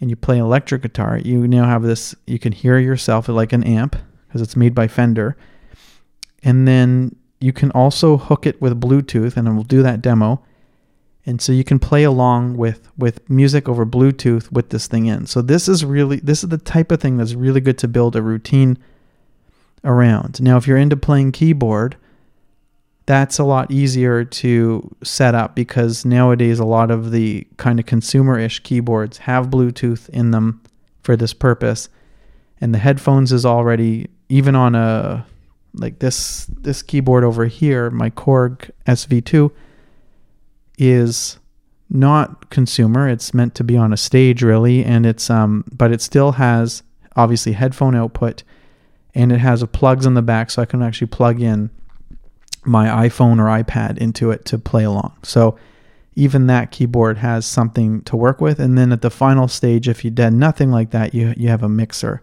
and 0.01 0.09
you 0.09 0.17
play 0.17 0.39
electric 0.39 0.83
guitar 0.83 1.19
you 1.19 1.47
now 1.47 1.67
have 1.67 1.83
this 1.83 2.15
you 2.27 2.39
can 2.39 2.53
hear 2.53 2.79
yourself 2.79 3.29
like 3.29 3.53
an 3.53 3.63
amp 3.65 3.97
because 4.31 4.41
it's 4.41 4.57
made 4.57 4.75
by 4.75 4.87
fender. 4.87 5.37
And 6.43 6.67
then 6.67 7.17
you 7.41 7.53
can 7.53 7.71
also 7.73 8.17
hook 8.17 8.47
it 8.47 8.61
with 8.63 8.81
Bluetooth, 8.81 9.37
and 9.37 9.53
we'll 9.55 9.65
do 9.65 9.83
that 9.83 10.01
demo. 10.01 10.45
And 11.27 11.41
so 11.41 11.53
you 11.53 11.65
can 11.65 11.79
play 11.79 12.03
along 12.03 12.57
with 12.57 12.89
with 12.97 13.29
music 13.29 13.69
over 13.69 13.85
Bluetooth 13.85 14.51
with 14.51 14.71
this 14.71 14.87
thing 14.87 15.07
in. 15.07 15.27
So 15.27 15.43
this 15.43 15.69
is 15.69 15.85
really 15.85 16.17
this 16.17 16.43
is 16.43 16.49
the 16.49 16.59
type 16.59 16.91
of 16.91 17.01
thing 17.01 17.17
that's 17.17 17.35
really 17.35 17.61
good 17.61 17.79
to 17.79 17.89
build 17.89 18.17
a 18.17 18.23
routine 18.23 18.79
around. 19.85 20.41
Now, 20.41 20.57
if 20.57 20.67
you're 20.67 20.77
into 20.79 20.97
playing 20.97 21.33
keyboard, 21.33 21.97
that's 23.07 23.39
a 23.39 23.45
lot 23.45 23.71
easier 23.71 24.25
to 24.25 24.95
set 25.03 25.35
up 25.35 25.55
because 25.55 26.05
nowadays 26.05 26.59
a 26.59 26.65
lot 26.65 26.91
of 26.91 27.11
the 27.11 27.47
kind 27.57 27.81
of 27.81 27.87
consumer-ish 27.87 28.61
keyboards 28.61 29.19
have 29.19 29.49
Bluetooth 29.49 30.09
in 30.11 30.31
them 30.31 30.61
for 31.03 31.17
this 31.17 31.33
purpose. 31.33 31.89
And 32.61 32.75
the 32.75 32.79
headphones 32.79 33.33
is 33.33 33.45
already 33.45 34.09
even 34.29 34.55
on 34.55 34.75
a 34.75 35.27
like 35.75 35.99
this 35.99 36.47
this 36.47 36.83
keyboard 36.83 37.25
over 37.25 37.47
here, 37.47 37.91
my 37.91 38.11
Korg 38.11 38.71
SV2 38.87 39.51
is 40.81 41.39
not 41.89 42.51
consumer. 42.51 43.09
It's 43.09 43.35
meant 43.35 43.55
to 43.57 43.65
be 43.65 43.77
on 43.77 43.93
a 43.93 43.97
stage 43.97 44.43
really 44.43 44.85
and 44.85 45.05
it's 45.05 45.29
um 45.29 45.65
but 45.73 45.93
it 45.93 46.01
still 46.01 46.33
has 46.33 46.83
obviously 47.17 47.53
headphone 47.53 47.95
output 47.95 48.43
and 49.15 49.33
it 49.33 49.39
has 49.39 49.63
a 49.63 49.67
plugs 49.67 50.07
in 50.07 50.15
the 50.15 50.23
back 50.23 50.51
so 50.51 50.63
I 50.63 50.67
can 50.67 50.83
actually 50.83 51.09
plug 51.09 51.41
in 51.41 51.71
my 52.65 53.09
iPhone 53.09 53.39
or 53.39 53.63
iPad 53.63 53.99
into 53.99 54.31
it 54.31 54.45
to 54.47 54.59
play 54.59 54.85
along. 54.85 55.17
So 55.23 55.59
even 56.15 56.47
that 56.47 56.71
keyboard 56.71 57.19
has 57.19 57.47
something 57.47 58.03
to 58.03 58.17
work 58.17 58.41
with 58.41 58.61
and 58.61 58.79
then 58.79 58.93
at 58.93 59.03
the 59.03 59.11
final 59.11 59.49
stage 59.49 59.89
if 59.89 60.05
you 60.05 60.11
did 60.11 60.33
nothing 60.33 60.71
like 60.71 60.91
that 60.91 61.15
you 61.15 61.35
you 61.37 61.49
have 61.49 61.63
a 61.63 61.69
mixer 61.69 62.23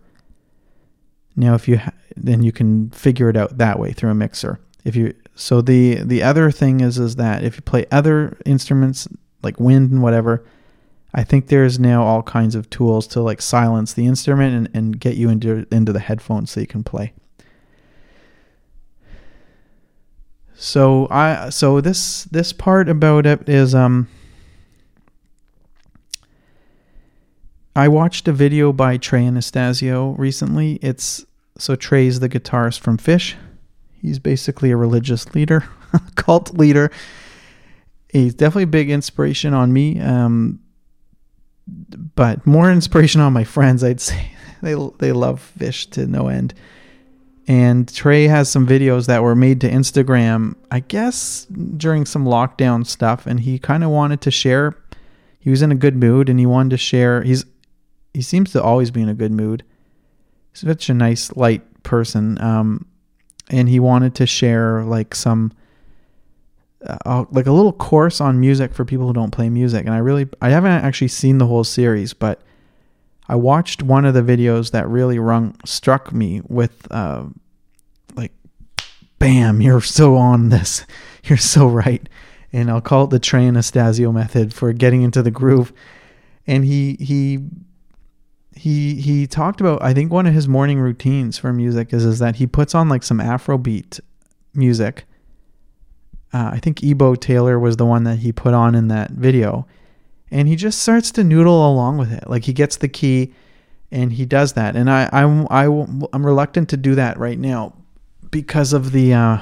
now, 1.37 1.53
if 1.53 1.67
you 1.67 1.77
ha- 1.77 1.93
then 2.17 2.41
you 2.41 2.51
can 2.51 2.89
figure 2.89 3.29
it 3.29 3.37
out 3.37 3.59
that 3.59 3.79
way 3.79 3.93
through 3.93 4.09
a 4.09 4.15
mixer. 4.15 4.59
If 4.83 4.95
you 4.95 5.13
so 5.37 5.61
the 5.61 6.01
the 6.03 6.23
other 6.23 6.49
thing 6.49 6.79
is 6.79 6.97
is 6.97 7.15
that 7.17 7.43
if 7.43 7.55
you 7.57 7.61
play 7.61 7.85
other 7.91 8.35
instruments 8.43 9.07
like 9.43 9.59
wind 9.59 9.91
and 9.91 10.01
whatever, 10.01 10.43
I 11.13 11.23
think 11.23 11.47
there's 11.47 11.79
now 11.79 12.03
all 12.03 12.23
kinds 12.23 12.55
of 12.55 12.69
tools 12.71 13.05
to 13.09 13.21
like 13.21 13.39
silence 13.39 13.93
the 13.93 14.07
instrument 14.07 14.55
and, 14.55 14.75
and 14.75 14.99
get 14.99 15.15
you 15.15 15.29
into 15.29 15.67
into 15.71 15.93
the 15.93 15.99
headphones 15.99 16.49
so 16.49 16.59
you 16.59 16.65
can 16.65 16.83
play. 16.83 17.13
So 20.55 21.07
I 21.11 21.49
so 21.49 21.81
this 21.81 22.23
this 22.25 22.51
part 22.51 22.89
about 22.89 23.27
it 23.27 23.47
is 23.47 23.75
um 23.75 24.07
I 27.75 27.87
watched 27.87 28.27
a 28.27 28.33
video 28.33 28.73
by 28.73 28.97
Trey 28.97 29.23
Anastasio 29.23 30.15
recently. 30.17 30.79
It's 30.81 31.27
so 31.59 31.75
Trey's 31.75 32.21
the 32.21 32.27
guitarist 32.27 32.79
from 32.79 32.97
Phish. 32.97 33.35
He's 34.01 34.19
basically 34.19 34.71
a 34.71 34.77
religious 34.77 35.33
leader, 35.33 35.67
cult 36.15 36.57
leader. 36.57 36.91
He's 38.09 38.33
definitely 38.33 38.63
a 38.63 38.67
big 38.67 38.89
inspiration 38.89 39.53
on 39.53 39.73
me, 39.73 39.99
um, 39.99 40.59
but 42.15 42.45
more 42.45 42.71
inspiration 42.71 43.21
on 43.21 43.33
my 43.33 43.43
friends. 43.43 43.83
I'd 43.83 44.01
say 44.01 44.31
they 44.61 44.75
they 44.99 45.11
love 45.11 45.51
Phish 45.57 45.89
to 45.91 46.07
no 46.07 46.27
end. 46.27 46.53
And 47.49 47.93
Trey 47.93 48.27
has 48.27 48.49
some 48.49 48.67
videos 48.67 49.07
that 49.07 49.23
were 49.23 49.35
made 49.35 49.61
to 49.61 49.69
Instagram, 49.69 50.55
I 50.69 50.81
guess 50.81 51.45
during 51.45 52.05
some 52.05 52.25
lockdown 52.25 52.85
stuff, 52.85 53.25
and 53.25 53.39
he 53.39 53.57
kind 53.57 53.85
of 53.85 53.89
wanted 53.89 54.19
to 54.21 54.31
share. 54.31 54.75
He 55.39 55.49
was 55.49 55.61
in 55.61 55.71
a 55.71 55.75
good 55.75 55.95
mood, 55.95 56.27
and 56.27 56.39
he 56.39 56.45
wanted 56.45 56.71
to 56.71 56.77
share. 56.77 57.23
He's 57.23 57.45
he 58.13 58.21
seems 58.21 58.51
to 58.51 58.61
always 58.61 58.91
be 58.91 59.01
in 59.01 59.09
a 59.09 59.13
good 59.13 59.31
mood 59.31 59.63
He's 60.57 60.67
such 60.67 60.89
a 60.89 60.93
nice, 60.93 61.35
light 61.35 61.83
person. 61.83 62.41
Um, 62.41 62.85
and 63.49 63.69
he 63.69 63.79
wanted 63.79 64.15
to 64.15 64.25
share 64.25 64.83
like 64.83 65.15
some, 65.15 65.51
uh, 66.85 67.25
like 67.31 67.45
a 67.45 67.51
little 67.51 67.73
course 67.73 68.19
on 68.19 68.39
music 68.39 68.73
for 68.73 68.85
people 68.85 69.07
who 69.07 69.13
don't 69.13 69.31
play 69.31 69.49
music. 69.49 69.85
And 69.85 69.93
I 69.93 69.99
really, 69.99 70.27
I 70.41 70.49
haven't 70.49 70.71
actually 70.71 71.07
seen 71.07 71.37
the 71.37 71.47
whole 71.47 71.63
series, 71.63 72.13
but 72.13 72.41
I 73.29 73.35
watched 73.35 73.83
one 73.83 74.05
of 74.05 74.13
the 74.13 74.21
videos 74.21 74.71
that 74.71 74.87
really 74.87 75.19
rung, 75.19 75.55
struck 75.65 76.13
me 76.13 76.41
with, 76.47 76.87
uh, 76.91 77.25
like, 78.15 78.31
bam, 79.19 79.61
you're 79.61 79.81
so 79.81 80.15
on 80.15 80.49
this. 80.49 80.85
You're 81.23 81.37
so 81.37 81.67
right. 81.67 82.07
And 82.53 82.71
I'll 82.71 82.79
call 82.79 83.03
it 83.03 83.09
the 83.09 83.19
Trey 83.19 83.45
Anastasio 83.45 84.13
method 84.13 84.53
for 84.53 84.71
getting 84.71 85.01
into 85.01 85.21
the 85.21 85.29
groove. 85.29 85.73
And 86.45 86.63
he, 86.63 86.95
he 87.01 87.39
he 88.57 88.95
he 88.95 89.27
talked 89.27 89.61
about 89.61 89.81
I 89.81 89.93
think 89.93 90.11
one 90.11 90.27
of 90.27 90.33
his 90.33 90.47
morning 90.47 90.79
routines 90.79 91.37
for 91.37 91.53
music 91.53 91.93
is 91.93 92.05
is 92.05 92.19
that 92.19 92.37
he 92.37 92.47
puts 92.47 92.75
on 92.75 92.89
like 92.89 93.03
some 93.03 93.19
Afrobeat 93.19 93.99
music. 94.53 95.05
Uh, 96.33 96.51
I 96.53 96.59
think 96.59 96.83
Ebo 96.83 97.15
Taylor 97.15 97.57
was 97.57 97.77
the 97.77 97.85
one 97.85 98.03
that 98.03 98.19
he 98.19 98.31
put 98.31 98.53
on 98.53 98.75
in 98.75 98.89
that 98.89 99.11
video, 99.11 99.65
and 100.29 100.47
he 100.47 100.55
just 100.55 100.79
starts 100.79 101.11
to 101.11 101.23
noodle 101.23 101.71
along 101.71 101.97
with 101.97 102.11
it. 102.11 102.29
Like 102.29 102.43
he 102.43 102.53
gets 102.53 102.77
the 102.77 102.89
key, 102.89 103.33
and 103.91 104.11
he 104.11 104.25
does 104.25 104.53
that. 104.53 104.75
And 104.75 104.89
I 104.89 105.09
I'm 105.13 105.47
I, 105.49 105.65
I'm 105.65 106.25
reluctant 106.25 106.69
to 106.69 106.77
do 106.77 106.95
that 106.95 107.17
right 107.17 107.39
now 107.39 107.73
because 108.29 108.73
of 108.73 108.91
the 108.91 109.13
uh, 109.13 109.39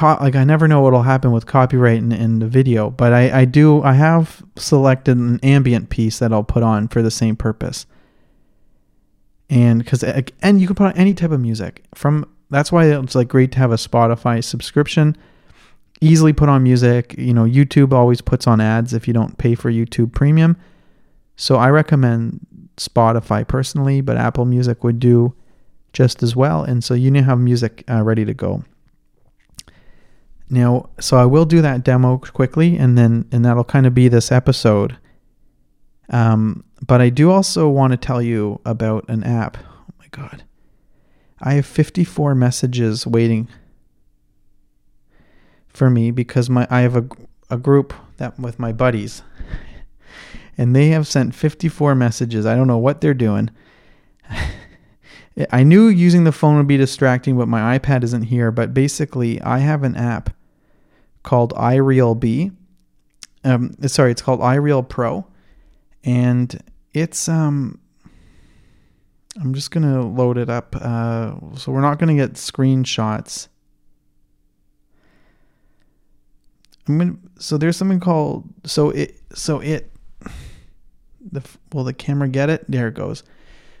co- 0.00 0.16
like 0.20 0.34
I 0.34 0.44
never 0.44 0.66
know 0.66 0.80
what'll 0.80 1.02
happen 1.02 1.30
with 1.30 1.46
copyright 1.46 1.98
in, 1.98 2.10
in 2.12 2.38
the 2.38 2.48
video, 2.48 2.90
but 2.90 3.12
I 3.12 3.40
I 3.40 3.44
do 3.44 3.82
I 3.82 3.92
have 3.92 4.42
selected 4.56 5.18
an 5.18 5.38
ambient 5.42 5.90
piece 5.90 6.18
that 6.18 6.32
I'll 6.32 6.44
put 6.44 6.62
on 6.62 6.88
for 6.88 7.02
the 7.02 7.10
same 7.10 7.36
purpose. 7.36 7.86
And 9.50 9.80
because 9.80 10.02
and 10.02 10.60
you 10.60 10.66
can 10.66 10.76
put 10.76 10.86
on 10.86 10.96
any 10.96 11.12
type 11.12 11.32
of 11.32 11.40
music 11.40 11.84
from 11.94 12.24
that's 12.50 12.72
why 12.72 12.86
it's 12.86 13.14
like 13.14 13.28
great 13.28 13.52
to 13.52 13.58
have 13.58 13.72
a 13.72 13.76
Spotify 13.76 14.42
subscription. 14.42 15.16
Easily 16.00 16.32
put 16.32 16.48
on 16.48 16.62
music. 16.62 17.14
You 17.18 17.34
know, 17.34 17.44
YouTube 17.44 17.92
always 17.92 18.22
puts 18.22 18.46
on 18.46 18.60
ads 18.60 18.94
if 18.94 19.06
you 19.06 19.12
don't 19.12 19.36
pay 19.36 19.54
for 19.54 19.70
YouTube 19.70 20.12
Premium. 20.12 20.56
So 21.36 21.56
I 21.56 21.68
recommend 21.68 22.46
Spotify 22.78 23.46
personally, 23.46 24.00
but 24.00 24.16
Apple 24.16 24.46
Music 24.46 24.82
would 24.82 24.98
do 24.98 25.34
just 25.92 26.22
as 26.22 26.34
well. 26.34 26.62
And 26.64 26.82
so 26.82 26.94
you 26.94 27.10
to 27.10 27.22
have 27.22 27.38
music 27.38 27.84
uh, 27.90 28.02
ready 28.02 28.24
to 28.24 28.32
go. 28.34 28.64
Now, 30.50 30.90
so 30.98 31.16
I 31.16 31.26
will 31.26 31.44
do 31.44 31.62
that 31.62 31.84
demo 31.84 32.18
quickly, 32.18 32.76
and 32.76 32.98
then 32.98 33.26
and 33.30 33.44
that'll 33.44 33.64
kind 33.64 33.86
of 33.86 33.94
be 33.94 34.08
this 34.08 34.32
episode. 34.32 34.96
Um, 36.08 36.64
but 36.84 37.00
I 37.00 37.08
do 37.08 37.30
also 37.30 37.68
want 37.68 37.92
to 37.92 37.96
tell 37.96 38.20
you 38.20 38.60
about 38.64 39.08
an 39.08 39.22
app. 39.22 39.56
Oh 39.60 39.94
my 39.98 40.06
god, 40.10 40.42
I 41.40 41.54
have 41.54 41.66
54 41.66 42.34
messages 42.34 43.06
waiting 43.06 43.48
for 45.68 45.88
me 45.88 46.10
because 46.10 46.50
my 46.50 46.66
I 46.68 46.80
have 46.80 46.96
a 46.96 47.06
a 47.48 47.56
group 47.56 47.94
that 48.16 48.38
with 48.38 48.58
my 48.58 48.72
buddies 48.72 49.22
and 50.60 50.76
they 50.76 50.88
have 50.88 51.06
sent 51.06 51.34
54 51.34 51.94
messages. 51.94 52.44
I 52.44 52.54
don't 52.54 52.66
know 52.66 52.76
what 52.76 53.00
they're 53.00 53.14
doing. 53.14 53.48
I 55.50 55.62
knew 55.62 55.86
using 55.88 56.24
the 56.24 56.32
phone 56.32 56.58
would 56.58 56.66
be 56.66 56.76
distracting, 56.76 57.38
but 57.38 57.48
my 57.48 57.78
iPad 57.78 58.04
isn't 58.04 58.24
here. 58.24 58.50
But 58.50 58.74
basically, 58.74 59.40
I 59.40 59.60
have 59.60 59.82
an 59.84 59.96
app 59.96 60.28
called 61.22 61.52
iReal 61.54 62.54
Um, 63.44 63.74
sorry, 63.86 64.10
it's 64.10 64.22
called 64.22 64.40
iReal 64.40 64.88
Pro, 64.88 65.26
and 66.04 66.62
it's 66.92 67.28
um. 67.28 67.78
I'm 69.40 69.54
just 69.54 69.70
gonna 69.70 70.04
load 70.06 70.38
it 70.38 70.50
up. 70.50 70.74
Uh, 70.78 71.34
so 71.56 71.70
we're 71.70 71.80
not 71.80 71.98
gonna 71.98 72.16
get 72.16 72.32
screenshots. 72.34 73.48
I'm 76.88 76.98
gonna. 76.98 77.16
So 77.38 77.56
there's 77.56 77.76
something 77.76 78.00
called. 78.00 78.48
So 78.64 78.90
it. 78.90 79.16
So 79.34 79.60
it 79.60 79.90
the 81.30 81.42
will 81.72 81.84
the 81.84 81.92
camera 81.92 82.28
get 82.28 82.50
it? 82.50 82.64
There 82.68 82.88
it 82.88 82.94
goes. 82.94 83.22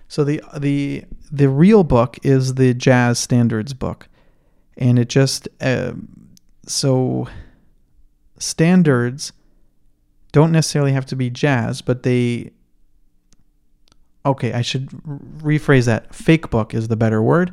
So 0.08 0.24
the 0.24 0.42
the 0.58 1.04
the 1.30 1.48
real 1.48 1.84
book 1.84 2.18
is 2.22 2.54
the 2.54 2.74
jazz 2.74 3.18
standards 3.18 3.74
book, 3.74 4.08
and 4.76 4.98
it 4.98 5.08
just 5.08 5.48
uh, 5.60 5.92
so 6.66 7.28
standards 8.38 9.32
don't 10.32 10.52
necessarily 10.52 10.92
have 10.92 11.06
to 11.06 11.16
be 11.16 11.30
jazz, 11.30 11.82
but 11.82 12.02
they. 12.02 12.52
Okay, 14.24 14.52
I 14.52 14.60
should 14.60 14.88
rephrase 15.38 15.86
that. 15.86 16.14
Fake 16.14 16.50
book 16.50 16.74
is 16.74 16.88
the 16.88 16.96
better 16.96 17.22
word. 17.22 17.52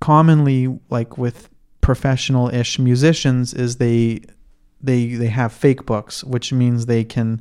Commonly, 0.00 0.78
like 0.90 1.16
with 1.16 1.48
professional-ish 1.80 2.78
musicians, 2.78 3.54
is 3.54 3.76
they 3.76 4.22
they 4.80 5.14
they 5.14 5.28
have 5.28 5.52
fake 5.52 5.86
books, 5.86 6.24
which 6.24 6.52
means 6.52 6.86
they 6.86 7.04
can 7.04 7.40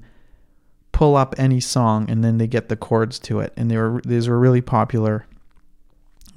pull 0.91 1.15
up 1.15 1.33
any 1.37 1.59
song 1.59 2.09
and 2.09 2.23
then 2.23 2.37
they 2.37 2.45
get 2.47 2.69
the 2.69 2.75
chords 2.75 3.17
to 3.17 3.39
it. 3.39 3.53
And 3.57 3.71
they 3.71 3.77
were 3.77 4.01
these 4.05 4.27
were 4.27 4.39
really 4.39 4.61
popular 4.61 5.25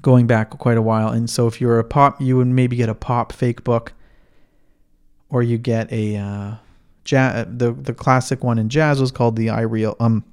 going 0.01 0.27
back 0.27 0.51
quite 0.51 0.79
a 0.79 0.83
while. 0.83 1.09
And 1.09 1.29
so 1.29 1.47
if 1.47 1.61
you're 1.61 1.79
a 1.79 1.85
pop, 1.85 2.21
you 2.21 2.37
would 2.37 2.47
maybe 2.47 2.77
get 2.77 2.89
a 2.89 2.95
pop 2.95 3.33
fake 3.33 3.65
book, 3.65 3.93
or 5.35 5.43
you 5.43 5.59
get 5.59 5.93
a 5.93 6.17
uh, 6.17 6.55
jazz. 7.03 7.47
The 7.51 7.73
the 7.73 7.93
classic 7.93 8.45
one 8.45 8.57
in 8.57 8.69
jazz 8.69 9.01
was 9.01 9.11
called 9.11 9.35
the 9.35 9.49
iReal 9.49 9.97
um 9.99 10.25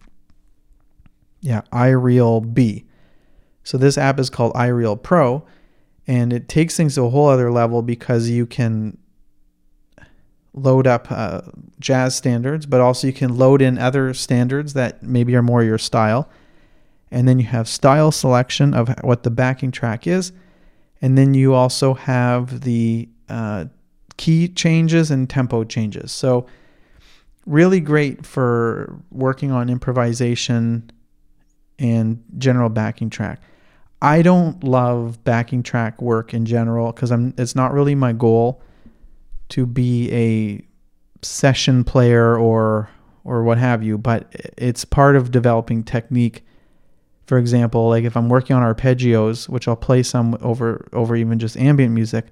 yeah 1.41 1.61
iReal 1.73 2.53
B. 2.53 2.85
So 3.63 3.79
this 3.79 3.97
app 3.97 4.19
is 4.19 4.29
called 4.29 4.53
iReal 4.53 5.01
Pro, 5.01 5.43
and 6.05 6.31
it 6.31 6.47
takes 6.47 6.77
things 6.77 6.95
to 6.95 7.01
a 7.01 7.09
whole 7.09 7.27
other 7.27 7.51
level 7.51 7.81
because 7.81 8.29
you 8.29 8.45
can 8.45 8.99
load 10.53 10.85
up 10.85 11.11
uh, 11.11 11.41
jazz 11.79 12.15
standards, 12.15 12.67
but 12.67 12.79
also 12.79 13.07
you 13.07 13.13
can 13.13 13.35
load 13.35 13.61
in 13.61 13.79
other 13.79 14.13
standards 14.13 14.73
that 14.73 15.01
maybe 15.01 15.35
are 15.35 15.41
more 15.41 15.63
your 15.63 15.77
style. 15.79 16.29
And 17.09 17.27
then 17.27 17.39
you 17.39 17.45
have 17.45 17.67
style 17.67 18.11
selection 18.11 18.73
of 18.73 18.89
what 19.01 19.23
the 19.23 19.31
backing 19.31 19.71
track 19.71 20.05
is. 20.05 20.31
And 21.01 21.17
then 21.17 21.33
you 21.33 21.53
also 21.53 21.93
have 21.93 22.61
the 22.61 23.09
uh, 23.29 23.65
key 24.21 24.47
changes 24.47 25.10
and 25.10 25.27
tempo 25.27 25.63
changes. 25.63 26.12
So, 26.12 26.45
really 27.47 27.79
great 27.79 28.23
for 28.23 29.01
working 29.10 29.49
on 29.51 29.67
improvisation 29.67 30.91
and 31.79 32.23
general 32.38 32.69
backing 32.69 33.10
track. 33.10 33.41
I 33.99 34.21
don't 34.21 34.63
love 34.63 35.23
backing 35.23 35.63
track 35.63 35.99
work 36.03 36.36
in 36.36 36.45
general 36.45 36.91
because 36.91 37.12
I'm 37.12 37.34
it's 37.39 37.55
not 37.55 37.73
really 37.73 37.95
my 37.95 38.13
goal 38.13 38.62
to 39.49 39.65
be 39.65 40.12
a 40.12 41.25
session 41.25 41.84
player 41.84 42.38
or 42.38 42.91
or 43.23 43.41
what 43.41 43.57
have 43.57 43.81
you, 43.81 43.97
but 43.97 44.31
it's 44.55 44.86
part 44.86 45.15
of 45.15 45.31
developing 45.31 45.84
technique. 45.84 46.45
For 47.25 47.39
example, 47.39 47.89
like 47.89 48.03
if 48.03 48.15
I'm 48.15 48.29
working 48.29 48.55
on 48.55 48.62
arpeggios, 48.62 49.49
which 49.49 49.67
I'll 49.67 49.75
play 49.75 50.03
some 50.03 50.38
over 50.41 50.88
over 50.93 51.15
even 51.15 51.39
just 51.39 51.57
ambient 51.57 51.95
music, 51.95 52.27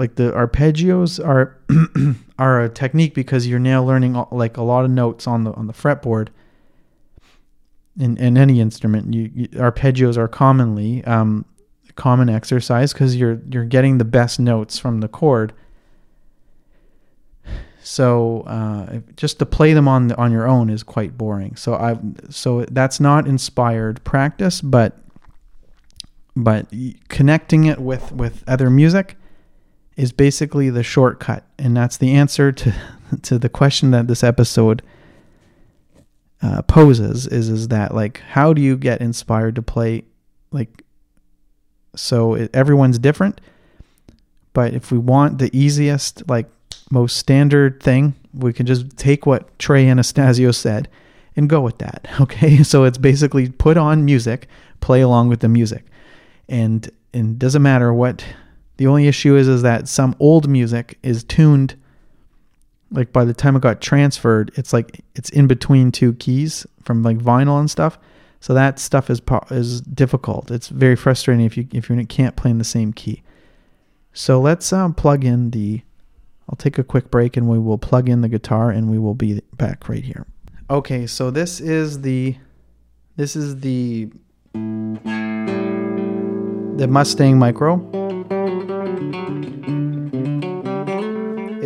like 0.00 0.16
the 0.16 0.32
arpeggios 0.32 1.24
are 1.24 1.56
are 2.38 2.62
a 2.62 2.68
technique 2.68 3.14
because 3.14 3.46
you're 3.46 3.60
now 3.60 3.84
learning 3.84 4.20
like 4.32 4.56
a 4.56 4.62
lot 4.62 4.84
of 4.84 4.90
notes 4.90 5.28
on 5.28 5.44
the 5.44 5.52
on 5.52 5.68
the 5.68 5.72
fretboard. 5.72 6.28
In 7.98 8.16
in 8.16 8.36
any 8.36 8.60
instrument, 8.60 9.14
you, 9.14 9.30
you 9.34 9.48
arpeggios 9.48 10.16
are 10.16 10.26
commonly 10.26 11.04
um, 11.04 11.44
common 11.94 12.28
exercise 12.28 12.92
because 12.92 13.14
you're 13.14 13.40
you're 13.48 13.64
getting 13.64 13.98
the 13.98 14.04
best 14.04 14.40
notes 14.40 14.78
from 14.78 15.00
the 15.00 15.08
chord 15.08 15.52
so 17.82 18.42
uh, 18.42 19.00
just 19.16 19.38
to 19.38 19.46
play 19.46 19.72
them 19.72 19.88
on 19.88 20.08
the, 20.08 20.16
on 20.16 20.32
your 20.32 20.46
own 20.46 20.70
is 20.70 20.82
quite 20.82 21.16
boring. 21.16 21.56
So 21.56 21.74
I 21.74 21.98
so 22.28 22.64
that's 22.66 23.00
not 23.00 23.26
inspired 23.26 24.04
practice, 24.04 24.60
but 24.60 24.98
but 26.36 26.66
connecting 27.08 27.64
it 27.64 27.80
with 27.80 28.12
with 28.12 28.44
other 28.46 28.70
music 28.70 29.16
is 30.00 30.12
basically 30.12 30.70
the 30.70 30.82
shortcut, 30.82 31.44
and 31.58 31.76
that's 31.76 31.96
the 31.96 32.12
answer 32.12 32.52
to 32.52 32.74
to 33.22 33.38
the 33.38 33.48
question 33.48 33.90
that 33.90 34.08
this 34.08 34.24
episode 34.24 34.82
uh, 36.42 36.62
poses. 36.62 37.26
Is 37.26 37.48
is 37.48 37.68
that 37.68 37.94
like 37.94 38.20
how 38.20 38.52
do 38.52 38.62
you 38.62 38.76
get 38.76 39.00
inspired 39.00 39.54
to 39.56 39.62
play 39.62 40.04
like 40.50 40.84
so 41.94 42.34
it, 42.34 42.50
everyone's 42.54 42.98
different, 42.98 43.40
but 44.52 44.74
if 44.74 44.90
we 44.90 44.98
want 44.98 45.38
the 45.38 45.50
easiest 45.56 46.28
like 46.28 46.48
most 46.90 47.16
standard 47.16 47.82
thing. 47.82 48.14
We 48.34 48.52
can 48.52 48.66
just 48.66 48.96
take 48.96 49.26
what 49.26 49.58
Trey 49.58 49.88
Anastasio 49.88 50.50
said 50.50 50.88
and 51.36 51.48
go 51.48 51.60
with 51.60 51.78
that. 51.78 52.08
Okay. 52.20 52.62
So 52.62 52.84
it's 52.84 52.98
basically 52.98 53.48
put 53.48 53.76
on 53.76 54.04
music, 54.04 54.48
play 54.80 55.00
along 55.00 55.28
with 55.28 55.40
the 55.40 55.48
music. 55.48 55.84
And 56.48 56.90
and 57.12 57.38
doesn't 57.38 57.62
matter 57.62 57.92
what 57.92 58.24
the 58.80 58.86
only 58.86 59.06
issue 59.06 59.36
is 59.36 59.46
is 59.46 59.60
that 59.60 59.88
some 59.88 60.16
old 60.18 60.48
music 60.48 60.98
is 61.02 61.22
tuned 61.22 61.74
like 62.90 63.12
by 63.12 63.26
the 63.26 63.34
time 63.34 63.54
it 63.54 63.60
got 63.60 63.82
transferred, 63.82 64.50
it's 64.54 64.72
like 64.72 65.04
it's 65.14 65.28
in 65.28 65.46
between 65.46 65.92
two 65.92 66.14
keys 66.14 66.66
from 66.82 67.02
like 67.02 67.18
vinyl 67.18 67.60
and 67.60 67.70
stuff. 67.70 67.98
So 68.40 68.54
that 68.54 68.78
stuff 68.78 69.10
is 69.10 69.20
is 69.50 69.82
difficult. 69.82 70.50
It's 70.50 70.68
very 70.68 70.96
frustrating 70.96 71.44
if 71.44 71.58
you 71.58 71.68
if 71.74 71.90
you 71.90 72.06
can't 72.06 72.36
play 72.36 72.50
in 72.50 72.56
the 72.56 72.64
same 72.64 72.94
key. 72.94 73.22
So 74.14 74.40
let's 74.40 74.72
um, 74.72 74.94
plug 74.94 75.26
in 75.26 75.50
the 75.50 75.82
I'll 76.48 76.56
take 76.56 76.78
a 76.78 76.82
quick 76.82 77.10
break 77.10 77.36
and 77.36 77.50
we 77.50 77.58
will 77.58 77.76
plug 77.76 78.08
in 78.08 78.22
the 78.22 78.30
guitar 78.30 78.70
and 78.70 78.90
we 78.90 78.98
will 78.98 79.14
be 79.14 79.42
back 79.58 79.90
right 79.90 80.02
here. 80.02 80.26
Okay, 80.70 81.06
so 81.06 81.30
this 81.30 81.60
is 81.60 82.00
the 82.00 82.34
this 83.16 83.36
is 83.36 83.60
the 83.60 84.10
the 84.54 86.86
Mustang 86.88 87.38
Micro. 87.38 87.99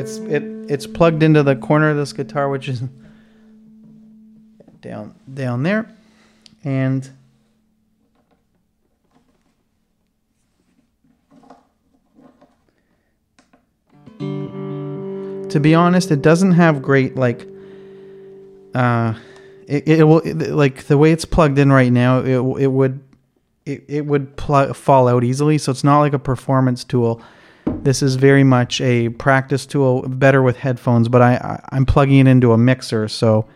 It's 0.05 0.19
it 0.19 0.43
it's 0.69 0.87
plugged 0.87 1.23
into 1.23 1.43
the 1.43 1.57
corner 1.57 1.88
of 1.88 1.97
this 1.97 2.12
guitar 2.12 2.51
which 2.51 2.69
is 2.69 2.83
down 4.83 5.14
down 5.33 5.62
there 5.62 5.90
and 6.62 7.11
to 15.49 15.59
be 15.59 15.75
honest, 15.75 16.11
it 16.11 16.21
doesn't 16.21 16.53
have 16.53 16.83
great 16.83 17.17
like 17.17 17.49
uh 18.75 19.14
it, 19.67 19.88
it 19.88 20.05
will 20.05 20.19
it, 20.19 20.51
like 20.51 20.85
the 20.85 20.99
way 20.99 21.12
it's 21.12 21.25
plugged 21.25 21.59
in 21.59 21.73
right 21.73 21.90
now. 21.90 22.19
It 22.19 22.62
it 22.62 22.67
would 22.67 23.03
it, 23.64 23.85
it 23.88 24.05
would 24.05 24.37
pl- 24.37 24.75
fall 24.75 25.09
out 25.09 25.25
easily. 25.25 25.57
So 25.57 25.73
it's 25.73 25.83
not 25.83 26.01
like 26.01 26.12
a 26.12 26.19
performance 26.19 26.85
tool. 26.85 27.23
This 27.66 28.03
is 28.03 28.14
very 28.16 28.44
much 28.44 28.81
a 28.81 29.11
practice 29.11 29.66
tool, 29.66 30.03
better 30.09 30.42
with 30.42 30.57
headphones. 30.57 31.09
But 31.09 31.22
I, 31.22 31.35
I 31.35 31.68
I'm 31.72 31.87
plugging 31.87 32.18
it 32.18 32.27
into 32.27 32.53
a 32.53 32.59
mixer, 32.59 33.09
so. 33.09 33.46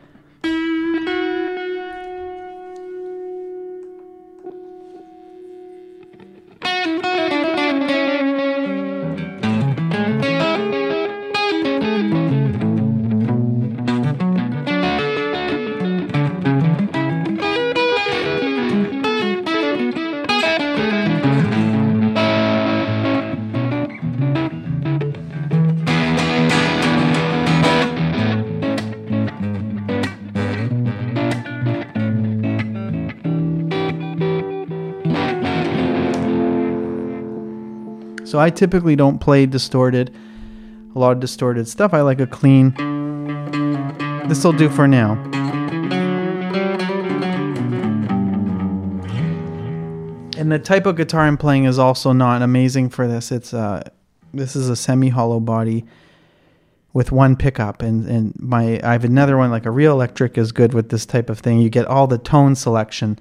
I 38.49 38.51
typically 38.51 38.97
don't 38.97 39.19
play 39.19 39.45
distorted, 39.45 40.11
a 40.95 40.99
lot 40.99 41.13
of 41.13 41.21
distorted 41.21 41.69
stuff. 41.69 41.93
I 41.93 42.01
like 42.01 42.19
a 42.19 42.27
clean. 42.27 42.71
This 44.27 44.43
will 44.43 44.55
do 44.55 44.71
for 44.71 44.89
now. 44.89 45.13
And 50.39 50.51
the 50.51 50.59
type 50.59 50.87
of 50.87 50.97
guitar 50.97 51.27
I'm 51.27 51.37
playing 51.37 51.67
is 51.67 51.79
also 51.79 52.13
not 52.13 52.41
amazing 52.41 52.89
for 52.89 53.07
this. 53.07 53.31
It's 53.31 53.53
uh, 53.53 53.87
this 54.33 54.57
is 54.57 54.71
a 54.71 54.77
semi-hollow 54.77 55.41
body 55.41 55.85
with 56.95 57.13
one 57.13 57.37
pickup, 57.37 57.83
and 57.83 58.09
and 58.09 58.35
my 58.41 58.81
I 58.83 58.93
have 58.93 59.05
another 59.05 59.37
one 59.37 59.51
like 59.51 59.67
a 59.67 59.71
real 59.71 59.93
electric 59.93 60.39
is 60.39 60.53
good 60.53 60.73
with 60.73 60.89
this 60.89 61.05
type 61.05 61.29
of 61.29 61.41
thing. 61.41 61.59
You 61.61 61.69
get 61.69 61.85
all 61.85 62.07
the 62.07 62.17
tone 62.17 62.55
selection 62.55 63.19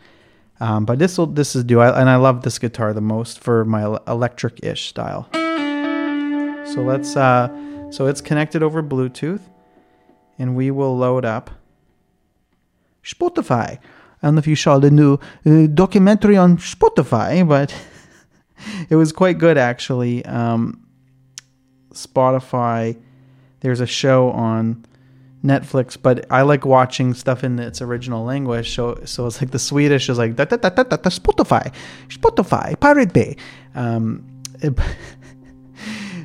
um, 0.59 0.85
but 0.85 0.99
this 0.99 1.17
will 1.17 1.27
this 1.27 1.55
is 1.55 1.63
I, 1.71 1.99
and 1.99 2.09
I 2.09 2.15
love 2.15 2.41
this 2.41 2.57
guitar 2.57 2.93
the 2.93 3.01
most 3.01 3.39
for 3.39 3.65
my 3.65 3.97
electric-ish 4.07 4.87
style. 4.89 5.29
So 6.65 6.81
let's 6.81 7.15
uh, 7.15 7.49
so 7.91 8.07
it's 8.07 8.21
connected 8.21 8.63
over 8.63 8.81
Bluetooth, 8.81 9.41
and 10.39 10.55
we 10.55 10.71
will 10.71 10.97
load 10.97 11.25
up 11.25 11.51
Spotify. 13.03 13.77
I 14.21 14.27
don't 14.27 14.35
know 14.35 14.39
if 14.39 14.47
you 14.47 14.55
saw 14.55 14.79
the 14.79 14.89
new 14.89 15.19
uh, 15.45 15.67
documentary 15.67 16.37
on 16.37 16.57
Spotify, 16.57 17.47
but 17.47 17.73
it 18.89 18.95
was 18.95 19.11
quite 19.11 19.37
good 19.37 19.57
actually. 19.57 20.25
Um, 20.25 20.83
Spotify, 21.93 22.99
there's 23.61 23.79
a 23.79 23.87
show 23.87 24.31
on 24.31 24.85
Netflix, 25.43 25.97
but 26.01 26.25
I 26.31 26.41
like 26.41 26.65
watching 26.65 27.13
stuff 27.13 27.43
in 27.43 27.59
its 27.59 27.81
original 27.81 28.23
language. 28.25 28.73
So, 28.73 28.99
so 29.05 29.27
it's 29.27 29.41
like 29.41 29.51
the 29.51 29.59
Swedish 29.59 30.09
is 30.09 30.17
like 30.17 30.35
da, 30.35 30.45
da, 30.45 30.57
da, 30.57 30.69
da, 30.69 30.83
da, 30.83 31.09
Spotify, 31.09 31.71
Spotify, 32.09 32.79
Pirate 32.79 33.13
Bay. 33.13 33.35
Um, 33.75 34.25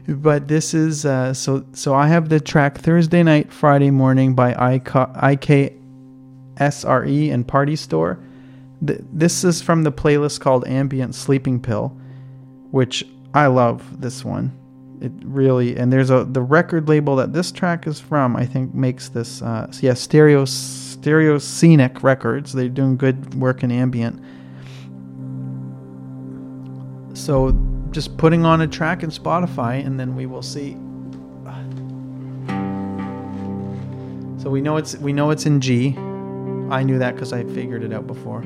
but 0.08 0.48
this 0.48 0.72
is 0.72 1.04
uh, 1.04 1.34
so. 1.34 1.64
So 1.72 1.94
I 1.94 2.08
have 2.08 2.30
the 2.30 2.40
track 2.40 2.78
Thursday 2.78 3.22
night, 3.22 3.52
Friday 3.52 3.90
morning 3.90 4.34
by 4.34 4.52
IK, 4.74 4.92
IKSRE 6.58 7.32
and 7.32 7.46
Party 7.46 7.76
Store. 7.76 8.18
this 8.80 9.44
is 9.44 9.60
from 9.60 9.84
the 9.84 9.92
playlist 9.92 10.40
called 10.40 10.66
Ambient 10.66 11.14
Sleeping 11.14 11.60
Pill, 11.60 11.94
which 12.70 13.04
I 13.34 13.46
love. 13.48 14.00
This 14.00 14.24
one 14.24 14.58
it 15.02 15.12
really 15.24 15.76
and 15.76 15.92
there's 15.92 16.10
a 16.10 16.24
the 16.24 16.40
record 16.40 16.88
label 16.88 17.16
that 17.16 17.32
this 17.32 17.50
track 17.50 17.86
is 17.86 17.98
from 17.98 18.36
i 18.36 18.46
think 18.46 18.72
makes 18.72 19.08
this 19.08 19.42
uh 19.42 19.70
yeah 19.80 19.94
stereo 19.94 20.44
stereo 21.02 21.36
scenic 21.36 22.04
records. 22.04 22.52
They're 22.52 22.68
doing 22.68 22.96
good 22.96 23.34
work 23.34 23.64
in 23.64 23.72
ambient. 23.72 24.22
So 27.18 27.50
just 27.90 28.16
putting 28.16 28.46
on 28.46 28.60
a 28.60 28.68
track 28.68 29.02
in 29.02 29.10
spotify 29.10 29.84
and 29.84 29.98
then 29.98 30.14
we 30.14 30.26
will 30.26 30.42
see. 30.42 30.74
So 34.40 34.48
we 34.48 34.60
know 34.60 34.76
it's 34.76 34.96
we 34.96 35.12
know 35.12 35.30
it's 35.30 35.44
in 35.44 35.60
g. 35.60 35.96
I 36.70 36.84
knew 36.84 36.98
that 37.00 37.16
because 37.16 37.32
i 37.32 37.42
figured 37.42 37.82
it 37.82 37.92
out 37.92 38.06
before 38.06 38.42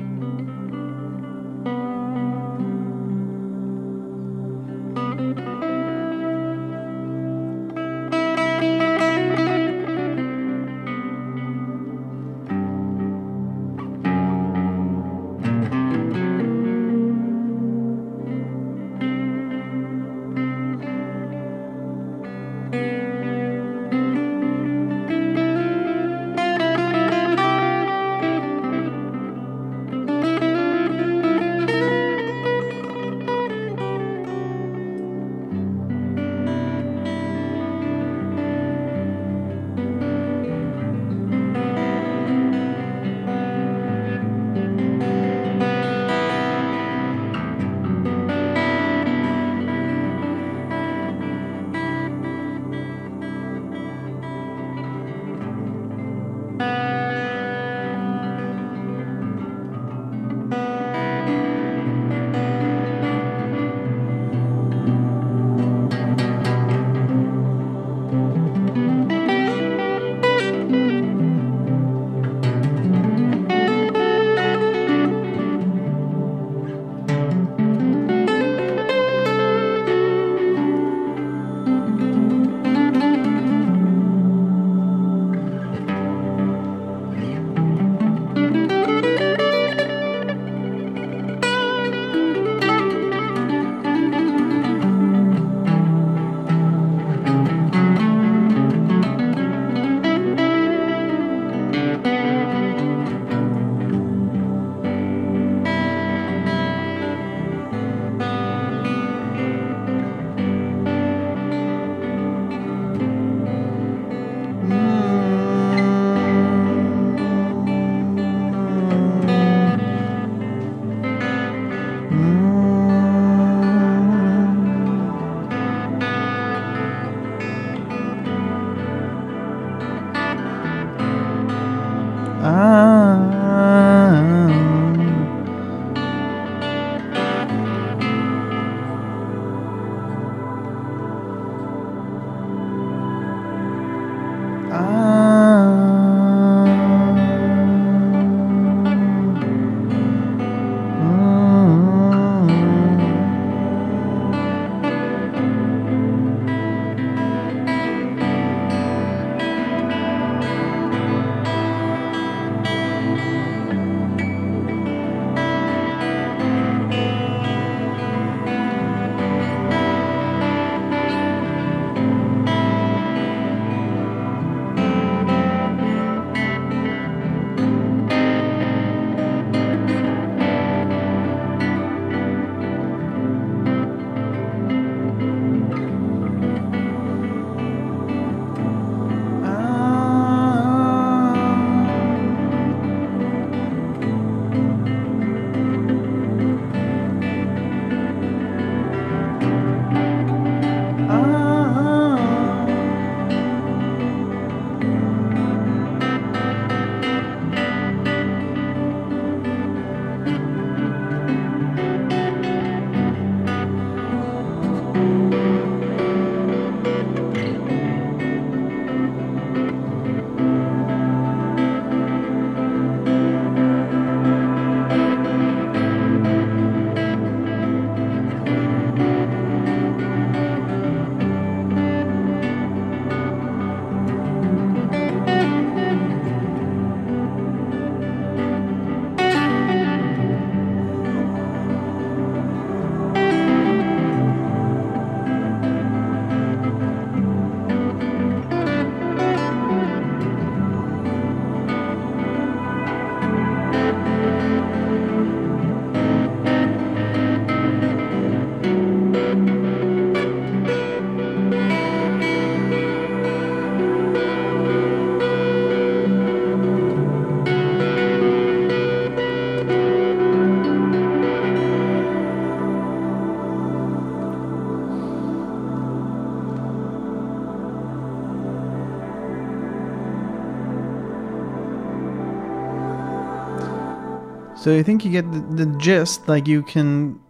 So 284.67 284.75
I 284.77 284.83
think 284.83 285.05
you 285.05 285.11
get 285.11 285.31
the, 285.31 285.39
the 285.39 285.65
gist. 285.77 286.27
Like 286.27 286.45
you 286.45 286.61
can 286.61 287.21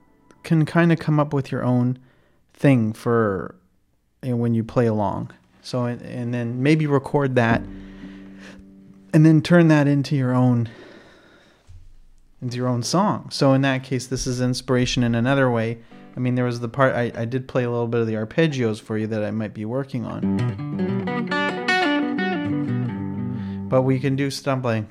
can 0.41 0.65
kind 0.65 0.91
of 0.91 0.97
come 0.97 1.19
up 1.19 1.34
with 1.34 1.52
your 1.52 1.63
own 1.63 2.00
thing 2.56 2.93
for 2.93 3.54
you 4.23 4.32
know, 4.32 4.38
when 4.38 4.56
you 4.56 4.63
play 4.63 4.88
along. 4.88 5.30
So 5.62 5.86
and, 5.86 6.02
and 6.02 6.34
then 6.34 6.63
maybe 6.63 6.88
record 6.88 7.36
that, 7.36 7.62
and 9.13 9.23
then 9.23 9.43
turn 9.43 9.67
that 9.67 9.88
into 9.88 10.15
your 10.15 10.34
own 10.34 10.67
into 12.41 12.58
your 12.58 12.67
own 12.67 12.82
song. 12.82 13.30
So 13.30 13.54
in 13.54 13.62
that 13.62 13.84
case, 13.84 14.08
this 14.08 14.26
is 14.26 14.41
inspiration 14.41 15.04
in 15.04 15.13
another 15.13 15.52
way. 15.52 15.78
I 16.15 16.19
mean, 16.19 16.34
there 16.34 16.45
was 16.45 16.60
the 16.60 16.69
part 16.69 16.95
I, 16.95 17.12
I 17.13 17.26
did 17.26 17.47
play 17.47 17.65
a 17.65 17.69
little 17.69 17.86
bit 17.88 18.02
of 18.02 18.08
the 18.08 18.15
arpeggios 18.15 18.82
for 18.82 18.97
you 18.97 19.06
that 19.06 19.23
I 19.23 19.30
might 19.30 19.54
be 19.54 19.63
working 19.63 20.06
on. 20.06 20.38
But 23.69 23.84
we 23.84 24.00
can 24.00 24.15
do 24.15 24.32
stumbling. 24.32 24.89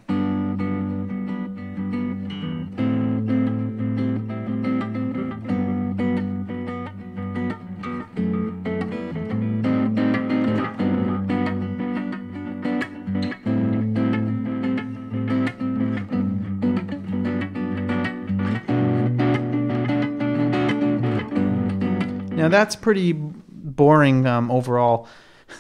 That's 22.49 22.77
pretty 22.77 23.13
boring 23.13 24.27
um, 24.27 24.51
overall 24.51 25.09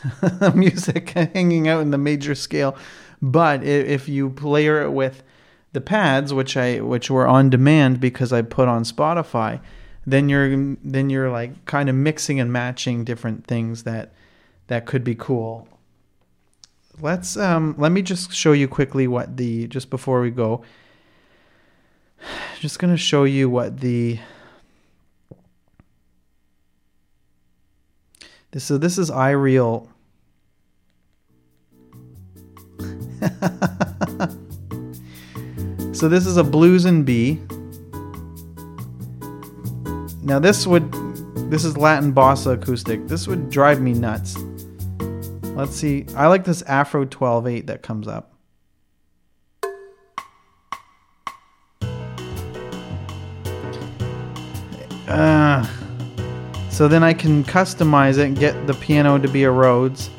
music 0.54 1.10
hanging 1.10 1.68
out 1.68 1.80
in 1.80 1.90
the 1.90 1.98
major 1.98 2.34
scale, 2.34 2.76
but 3.22 3.62
if 3.62 4.08
you 4.08 4.34
layer 4.40 4.82
it 4.82 4.90
with 4.90 5.22
the 5.72 5.80
pads, 5.80 6.32
which 6.32 6.56
I 6.56 6.80
which 6.80 7.10
were 7.10 7.26
on 7.26 7.50
demand 7.50 8.00
because 8.00 8.32
I 8.32 8.42
put 8.42 8.68
on 8.68 8.84
Spotify, 8.84 9.60
then 10.06 10.28
you're 10.28 10.76
then 10.82 11.10
you're 11.10 11.30
like 11.30 11.64
kind 11.66 11.88
of 11.88 11.94
mixing 11.94 12.40
and 12.40 12.52
matching 12.52 13.04
different 13.04 13.46
things 13.46 13.82
that 13.82 14.12
that 14.68 14.86
could 14.86 15.04
be 15.04 15.14
cool. 15.14 15.68
Let's 17.00 17.36
um 17.36 17.74
let 17.76 17.92
me 17.92 18.02
just 18.02 18.32
show 18.32 18.52
you 18.52 18.68
quickly 18.68 19.06
what 19.06 19.36
the 19.36 19.66
just 19.66 19.90
before 19.90 20.20
we 20.20 20.30
go. 20.30 20.62
Just 22.60 22.78
gonna 22.78 22.96
show 22.96 23.24
you 23.24 23.50
what 23.50 23.80
the 23.80 24.18
So 28.58 28.78
this 28.78 28.96
is 28.96 29.10
iReal. 29.10 29.86
so 35.94 36.08
this 36.08 36.26
is 36.26 36.38
a 36.38 36.44
blues 36.44 36.86
and 36.86 37.04
B. 37.04 37.38
Now 40.22 40.38
this 40.38 40.66
would 40.66 40.90
this 41.50 41.64
is 41.64 41.76
Latin 41.76 42.14
bossa 42.14 42.54
acoustic. 42.54 43.06
This 43.08 43.28
would 43.28 43.50
drive 43.50 43.82
me 43.82 43.92
nuts. 43.92 44.38
Let's 45.54 45.76
see. 45.76 46.06
I 46.16 46.28
like 46.28 46.44
this 46.44 46.62
Afro 46.62 47.04
12/8 47.04 47.66
that 47.66 47.82
comes 47.82 48.08
up. 48.08 48.32
Uh 55.06 55.66
so 56.76 56.86
then 56.88 57.02
I 57.02 57.14
can 57.14 57.42
customize 57.42 58.18
it 58.18 58.26
and 58.26 58.38
get 58.38 58.66
the 58.66 58.74
piano 58.74 59.16
to 59.16 59.26
be 59.26 59.44
a 59.44 59.50
Rhodes. 59.50 60.10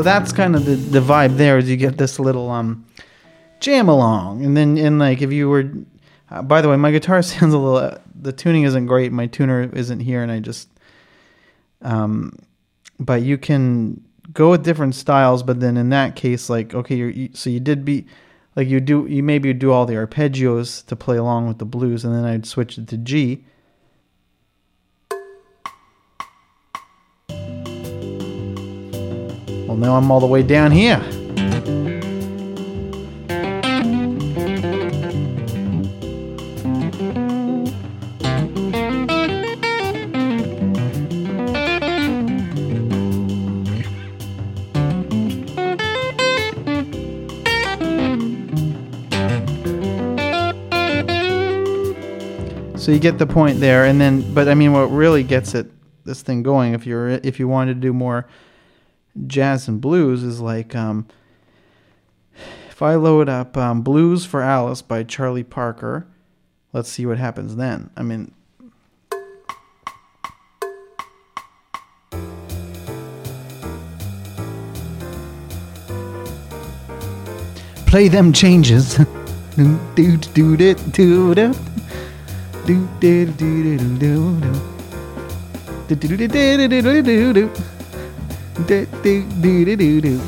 So 0.00 0.04
that's 0.04 0.32
kind 0.32 0.56
of 0.56 0.64
the, 0.64 0.76
the 0.76 1.00
vibe 1.00 1.36
there 1.36 1.58
is 1.58 1.68
you 1.68 1.76
get 1.76 1.98
this 1.98 2.18
little 2.18 2.50
um 2.50 2.86
jam 3.60 3.86
along. 3.86 4.46
And 4.46 4.56
then 4.56 4.78
and 4.78 4.98
like 4.98 5.20
if 5.20 5.30
you 5.30 5.50
were 5.50 5.70
uh, 6.30 6.40
by 6.40 6.62
the 6.62 6.70
way 6.70 6.76
my 6.76 6.90
guitar 6.90 7.20
sounds 7.32 7.52
a 7.52 7.58
little 7.58 7.76
uh, 7.76 7.98
the 8.18 8.32
tuning 8.32 8.62
isn't 8.62 8.86
great. 8.86 9.12
My 9.12 9.26
tuner 9.26 9.68
isn't 9.74 10.00
here 10.00 10.22
and 10.22 10.32
I 10.32 10.40
just 10.40 10.70
um 11.82 12.34
but 12.98 13.20
you 13.20 13.36
can 13.36 14.02
go 14.32 14.52
with 14.52 14.64
different 14.64 14.94
styles 14.94 15.42
but 15.42 15.60
then 15.60 15.76
in 15.76 15.90
that 15.90 16.16
case 16.16 16.48
like 16.48 16.74
okay 16.74 16.96
you 16.96 17.28
so 17.34 17.50
you 17.50 17.60
did 17.60 17.84
be 17.84 18.06
like 18.56 18.68
you 18.68 18.80
do 18.80 19.04
you 19.06 19.22
maybe 19.22 19.52
do 19.52 19.70
all 19.70 19.84
the 19.84 19.96
arpeggios 19.96 20.82
to 20.86 20.96
play 20.96 21.18
along 21.18 21.46
with 21.46 21.58
the 21.58 21.66
blues 21.66 22.06
and 22.06 22.14
then 22.14 22.24
I'd 22.24 22.46
switch 22.46 22.78
it 22.78 22.88
to 22.88 22.96
G 22.96 23.44
Well, 29.70 29.78
now 29.78 29.96
I'm 29.96 30.10
all 30.10 30.18
the 30.18 30.26
way 30.26 30.42
down 30.42 30.72
here. 30.72 30.98
So 52.76 52.90
you 52.90 52.98
get 52.98 53.18
the 53.18 53.28
point 53.28 53.60
there, 53.60 53.84
and 53.84 54.00
then, 54.00 54.34
but 54.34 54.48
I 54.48 54.54
mean, 54.54 54.72
what 54.72 54.86
really 54.86 55.22
gets 55.22 55.54
it 55.54 55.70
this 56.04 56.22
thing 56.22 56.42
going, 56.42 56.74
if 56.74 56.86
you're 56.86 57.10
if 57.10 57.38
you 57.38 57.46
wanted 57.46 57.74
to 57.74 57.80
do 57.80 57.92
more 57.92 58.26
jazz 59.26 59.68
and 59.68 59.80
blues 59.80 60.22
is 60.22 60.40
like 60.40 60.74
um, 60.74 61.06
If 62.80 62.82
I 62.82 62.94
load 62.94 63.28
up 63.28 63.58
um, 63.58 63.82
Blues 63.82 64.24
for 64.24 64.40
Alice 64.40 64.80
by 64.80 65.02
Charlie 65.02 65.44
Parker, 65.44 66.06
let's 66.72 66.88
see 66.88 67.04
what 67.04 67.18
happens 67.18 67.56
then. 67.56 67.90
I 67.94 68.02
mean, 68.02 68.32
play 77.84 78.08
them 78.08 78.32
changes. 78.32 78.96
do 79.56 79.76
do 79.94 80.16
do 80.16 80.56
do 80.56 80.74
do 80.74 81.34
do 81.34 81.52
do 82.64 82.88
do 83.00 83.26
do 83.26 83.26
do 83.26 83.76
do 83.86 83.98
do 85.88 85.96
do 85.96 86.28
do 86.28 86.68
do 86.68 86.80
do 86.80 87.02
do 87.02 87.32
do 87.34 87.79
do 88.66 88.86
do 89.02 89.22
do 89.40 89.76
do 89.76 90.00
do. 90.00 90.20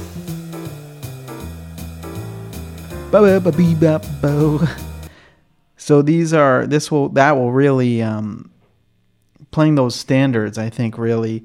Ba 3.11 3.41
ba 3.41 3.53
bop. 3.81 4.69
So 5.77 6.01
these 6.01 6.33
are 6.33 6.67
this 6.67 6.91
will 6.91 7.09
that 7.11 7.33
will 7.33 7.53
really 7.53 8.03
um, 8.03 8.51
playing 9.51 9.75
those 9.75 9.95
standards. 9.95 10.59
I 10.59 10.71
think 10.71 10.97
really. 10.99 11.45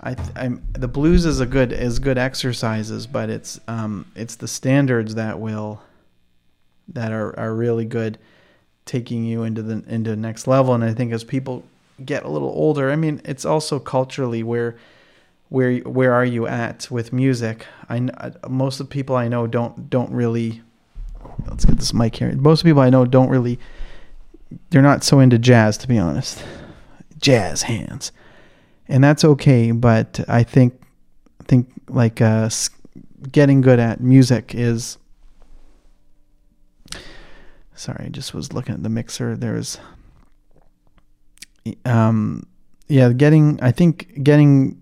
I, 0.00 0.14
I'm, 0.36 0.62
the 0.74 0.86
blues 0.86 1.24
is 1.24 1.40
a 1.40 1.46
good 1.46 1.72
is 1.72 1.98
good 1.98 2.18
exercises, 2.18 3.06
but 3.06 3.30
it's 3.30 3.60
um, 3.66 4.06
it's 4.14 4.36
the 4.36 4.46
standards 4.46 5.16
that 5.16 5.40
will 5.40 5.82
that 6.88 7.12
are, 7.12 7.38
are 7.38 7.54
really 7.54 7.84
good, 7.84 8.16
taking 8.84 9.24
you 9.24 9.42
into 9.42 9.62
the 9.62 9.82
into 9.88 10.10
the 10.10 10.16
next 10.16 10.46
level. 10.46 10.72
And 10.72 10.84
I 10.84 10.94
think 10.94 11.12
as 11.12 11.24
people 11.24 11.64
get 12.04 12.22
a 12.22 12.28
little 12.28 12.50
older, 12.50 12.90
I 12.90 12.96
mean, 12.96 13.20
it's 13.24 13.44
also 13.44 13.80
culturally 13.80 14.42
where 14.44 14.76
where 15.48 15.78
where 15.78 16.12
are 16.12 16.24
you 16.24 16.46
at 16.46 16.90
with 16.90 17.12
music? 17.12 17.66
I 17.88 18.06
most 18.48 18.80
of 18.80 18.88
the 18.88 18.92
people 18.92 19.16
I 19.16 19.28
know 19.28 19.46
don't 19.46 19.88
don't 19.88 20.10
really. 20.10 20.62
Let's 21.46 21.64
get 21.64 21.78
this 21.78 21.94
mic 21.94 22.16
here. 22.16 22.30
Most 22.32 22.60
of 22.60 22.64
the 22.64 22.70
people 22.70 22.82
I 22.82 22.90
know 22.90 23.04
don't 23.04 23.28
really. 23.28 23.58
They're 24.70 24.82
not 24.82 25.04
so 25.04 25.20
into 25.20 25.38
jazz, 25.38 25.76
to 25.78 25.88
be 25.88 25.98
honest. 25.98 26.44
Jazz 27.18 27.62
hands, 27.62 28.12
and 28.88 29.02
that's 29.02 29.24
okay. 29.24 29.72
But 29.72 30.20
I 30.28 30.42
think 30.42 30.80
think 31.44 31.68
like 31.88 32.20
uh, 32.20 32.50
getting 33.32 33.60
good 33.60 33.78
at 33.78 34.00
music 34.00 34.54
is. 34.54 34.98
Sorry, 37.74 38.06
I 38.06 38.08
just 38.08 38.34
was 38.34 38.52
looking 38.52 38.74
at 38.74 38.82
the 38.82 38.88
mixer. 38.88 39.36
There's. 39.36 39.78
Um, 41.84 42.46
yeah, 42.88 43.12
getting. 43.12 43.58
I 43.62 43.72
think 43.72 44.22
getting 44.22 44.80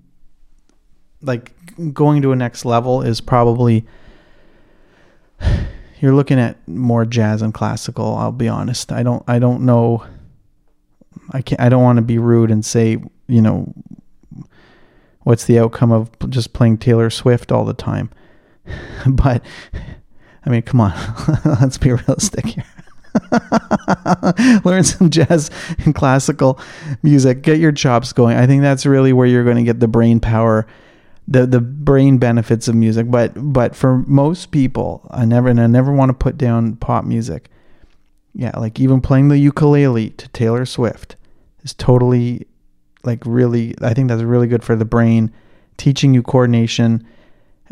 like 1.26 1.52
going 1.92 2.22
to 2.22 2.32
a 2.32 2.36
next 2.36 2.64
level 2.64 3.02
is 3.02 3.20
probably 3.20 3.84
you're 6.00 6.14
looking 6.14 6.38
at 6.38 6.56
more 6.68 7.04
jazz 7.04 7.42
and 7.42 7.52
classical 7.54 8.14
i'll 8.16 8.32
be 8.32 8.48
honest. 8.48 8.92
I 8.92 9.02
don't 9.02 9.22
i 9.28 9.38
don't 9.38 9.62
know 9.62 10.04
i 11.32 11.42
can't 11.42 11.60
i 11.60 11.68
don't 11.68 11.82
want 11.82 11.96
to 11.96 12.02
be 12.02 12.18
rude 12.18 12.50
and 12.50 12.64
say 12.64 12.98
you 13.26 13.42
know 13.42 13.72
what's 15.22 15.44
the 15.44 15.58
outcome 15.58 15.90
of 15.92 16.10
just 16.30 16.52
playing 16.52 16.78
taylor 16.78 17.10
swift 17.10 17.52
all 17.52 17.64
the 17.64 17.74
time. 17.74 18.10
But 19.06 19.44
i 20.44 20.50
mean 20.50 20.62
come 20.62 20.80
on 20.80 20.92
let's 21.60 21.78
be 21.78 21.92
realistic 21.92 22.46
here. 22.46 22.64
Learn 24.64 24.84
some 24.84 25.10
jazz 25.10 25.50
and 25.84 25.94
classical 25.94 26.60
music. 27.02 27.42
Get 27.42 27.58
your 27.58 27.72
chops 27.72 28.12
going. 28.12 28.36
I 28.36 28.46
think 28.46 28.62
that's 28.62 28.86
really 28.86 29.12
where 29.12 29.26
you're 29.26 29.44
going 29.44 29.56
to 29.56 29.62
get 29.62 29.80
the 29.80 29.88
brain 29.88 30.20
power 30.20 30.66
the 31.28 31.46
the 31.46 31.60
brain 31.60 32.18
benefits 32.18 32.68
of 32.68 32.74
music. 32.74 33.10
But 33.10 33.32
but 33.34 33.74
for 33.74 33.98
most 34.06 34.50
people, 34.50 35.06
I 35.10 35.24
never 35.24 35.48
and 35.48 35.60
I 35.60 35.66
never 35.66 35.92
want 35.92 36.10
to 36.10 36.14
put 36.14 36.38
down 36.38 36.76
pop 36.76 37.04
music. 37.04 37.50
Yeah, 38.34 38.52
like 38.56 38.78
even 38.78 39.00
playing 39.00 39.28
the 39.28 39.38
ukulele 39.38 40.10
to 40.10 40.28
Taylor 40.28 40.66
Swift 40.66 41.16
is 41.62 41.74
totally 41.74 42.46
like 43.04 43.22
really. 43.24 43.74
I 43.80 43.94
think 43.94 44.08
that's 44.08 44.22
really 44.22 44.46
good 44.46 44.64
for 44.64 44.76
the 44.76 44.84
brain, 44.84 45.32
teaching 45.76 46.14
you 46.14 46.22
coordination. 46.22 47.06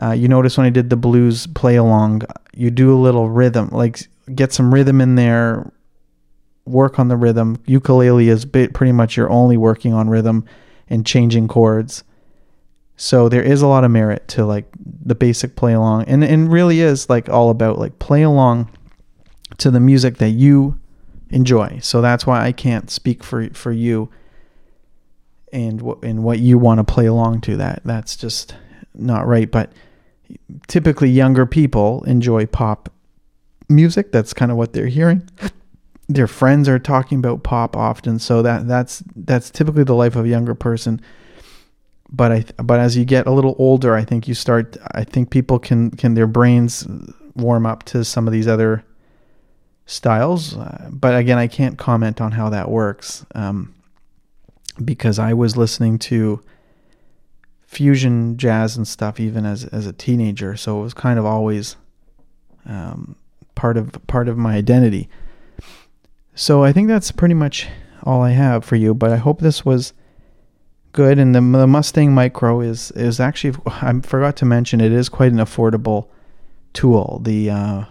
Uh, 0.02 0.10
you 0.10 0.26
notice 0.26 0.56
when 0.56 0.66
I 0.66 0.70
did 0.70 0.90
the 0.90 0.96
blues 0.96 1.46
play 1.46 1.76
along, 1.76 2.22
you 2.52 2.70
do 2.70 2.92
a 2.92 2.98
little 2.98 3.30
rhythm, 3.30 3.68
like 3.70 4.00
get 4.34 4.52
some 4.52 4.74
rhythm 4.74 5.00
in 5.00 5.14
there, 5.14 5.70
work 6.64 6.98
on 6.98 7.06
the 7.06 7.16
rhythm. 7.16 7.62
Ukulele 7.66 8.28
is 8.28 8.44
pretty 8.44 8.90
much 8.90 9.16
you're 9.16 9.30
only 9.30 9.56
working 9.56 9.92
on 9.92 10.08
rhythm 10.08 10.44
and 10.88 11.06
changing 11.06 11.46
chords. 11.46 12.02
So 12.96 13.28
there 13.28 13.42
is 13.42 13.60
a 13.60 13.66
lot 13.66 13.84
of 13.84 13.90
merit 13.90 14.28
to 14.28 14.46
like 14.46 14.66
the 15.04 15.14
basic 15.14 15.56
play 15.56 15.72
along 15.72 16.04
and 16.04 16.22
and 16.22 16.50
really 16.50 16.80
is 16.80 17.10
like 17.10 17.28
all 17.28 17.50
about 17.50 17.78
like 17.78 17.98
play 17.98 18.22
along 18.22 18.70
to 19.58 19.70
the 19.70 19.80
music 19.80 20.18
that 20.18 20.30
you 20.30 20.78
enjoy. 21.30 21.78
So 21.82 22.00
that's 22.00 22.26
why 22.26 22.44
I 22.44 22.52
can't 22.52 22.90
speak 22.90 23.24
for 23.24 23.48
for 23.50 23.72
you 23.72 24.10
and 25.52 25.82
what 25.82 26.02
and 26.04 26.22
what 26.22 26.38
you 26.38 26.58
want 26.58 26.78
to 26.78 26.84
play 26.84 27.06
along 27.06 27.40
to 27.42 27.56
that 27.56 27.82
that's 27.84 28.16
just 28.16 28.54
not 28.94 29.26
right, 29.26 29.50
but 29.50 29.72
typically 30.68 31.10
younger 31.10 31.46
people 31.46 32.02
enjoy 32.04 32.46
pop 32.46 32.92
music. 33.68 34.12
That's 34.12 34.32
kind 34.32 34.50
of 34.50 34.56
what 34.56 34.72
they're 34.72 34.86
hearing. 34.86 35.28
Their 36.08 36.26
friends 36.26 36.68
are 36.68 36.78
talking 36.78 37.18
about 37.18 37.42
pop 37.42 37.76
often, 37.76 38.18
so 38.18 38.42
that 38.42 38.68
that's 38.68 39.02
that's 39.16 39.50
typically 39.50 39.84
the 39.84 39.94
life 39.94 40.16
of 40.16 40.26
a 40.26 40.28
younger 40.28 40.54
person 40.54 41.00
but 42.14 42.30
I 42.30 42.44
but 42.62 42.78
as 42.78 42.96
you 42.96 43.04
get 43.04 43.26
a 43.26 43.32
little 43.32 43.56
older, 43.58 43.94
I 43.94 44.04
think 44.04 44.28
you 44.28 44.34
start. 44.34 44.76
I 44.92 45.02
think 45.02 45.30
people 45.30 45.58
can 45.58 45.90
can 45.90 46.14
their 46.14 46.28
brains 46.28 46.86
warm 47.34 47.66
up 47.66 47.82
to 47.84 48.04
some 48.04 48.28
of 48.28 48.32
these 48.32 48.46
other 48.46 48.84
styles. 49.86 50.56
Uh, 50.56 50.88
but 50.92 51.16
again, 51.16 51.38
I 51.38 51.48
can't 51.48 51.76
comment 51.76 52.20
on 52.20 52.32
how 52.32 52.48
that 52.50 52.70
works 52.70 53.26
um, 53.34 53.74
because 54.84 55.18
I 55.18 55.34
was 55.34 55.56
listening 55.56 55.98
to 56.00 56.40
fusion 57.66 58.36
jazz 58.36 58.76
and 58.76 58.86
stuff 58.86 59.18
even 59.18 59.44
as 59.44 59.64
as 59.64 59.86
a 59.86 59.92
teenager, 59.92 60.56
so 60.56 60.78
it 60.78 60.82
was 60.82 60.94
kind 60.94 61.18
of 61.18 61.26
always 61.26 61.76
um, 62.64 63.16
part 63.56 63.76
of 63.76 63.98
part 64.06 64.28
of 64.28 64.38
my 64.38 64.54
identity. 64.54 65.08
So 66.36 66.62
I 66.62 66.72
think 66.72 66.86
that's 66.86 67.10
pretty 67.10 67.34
much 67.34 67.66
all 68.04 68.22
I 68.22 68.30
have 68.30 68.64
for 68.64 68.76
you. 68.76 68.94
But 68.94 69.10
I 69.10 69.16
hope 69.16 69.40
this 69.40 69.64
was 69.64 69.92
good. 70.94 71.18
And 71.18 71.34
the, 71.34 71.40
the 71.40 71.66
Mustang 71.66 72.14
Micro 72.14 72.62
is 72.62 72.90
is 72.92 73.20
actually 73.20 73.58
I 73.66 74.00
forgot 74.00 74.36
to 74.36 74.46
mention 74.46 74.80
it 74.80 74.92
is 74.92 75.10
quite 75.10 75.32
an 75.32 75.38
affordable 75.38 76.08
tool. 76.72 77.20
The 77.22 77.50
uh, 77.50 77.84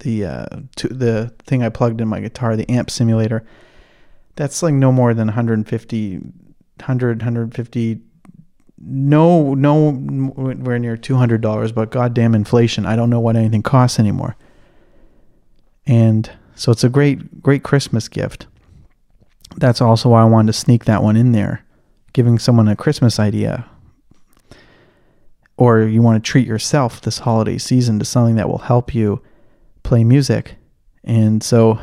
the 0.00 0.24
uh, 0.24 0.46
to, 0.76 0.88
the 0.88 1.32
thing 1.46 1.62
I 1.62 1.68
plugged 1.68 2.00
in 2.00 2.08
my 2.08 2.20
guitar, 2.20 2.56
the 2.56 2.68
amp 2.68 2.90
simulator, 2.90 3.44
that's 4.34 4.62
like 4.62 4.74
no 4.74 4.90
more 4.90 5.14
than 5.14 5.28
150, 5.28 6.16
100, 6.16 7.18
150. 7.18 8.00
No, 8.84 9.54
nowhere 9.54 10.78
near 10.80 10.96
two 10.96 11.14
hundred 11.14 11.40
dollars. 11.40 11.70
But 11.70 11.92
goddamn 11.92 12.34
inflation, 12.34 12.84
I 12.84 12.96
don't 12.96 13.10
know 13.10 13.20
what 13.20 13.36
anything 13.36 13.62
costs 13.62 14.00
anymore. 14.00 14.36
And 15.86 16.28
so 16.56 16.72
it's 16.72 16.82
a 16.82 16.88
great, 16.88 17.40
great 17.40 17.62
Christmas 17.62 18.08
gift 18.08 18.46
that's 19.56 19.80
also 19.80 20.08
why 20.08 20.22
I 20.22 20.26
wanted 20.26 20.52
to 20.52 20.58
sneak 20.58 20.84
that 20.86 21.02
one 21.02 21.16
in 21.16 21.32
there, 21.32 21.64
giving 22.12 22.38
someone 22.38 22.68
a 22.68 22.76
Christmas 22.76 23.18
idea. 23.18 23.66
Or 25.56 25.80
you 25.82 26.02
want 26.02 26.22
to 26.22 26.30
treat 26.30 26.46
yourself 26.46 27.00
this 27.00 27.20
holiday 27.20 27.58
season 27.58 27.98
to 27.98 28.04
something 28.04 28.36
that 28.36 28.48
will 28.48 28.58
help 28.58 28.94
you 28.94 29.22
play 29.82 30.02
music. 30.02 30.56
And 31.04 31.42
so, 31.42 31.78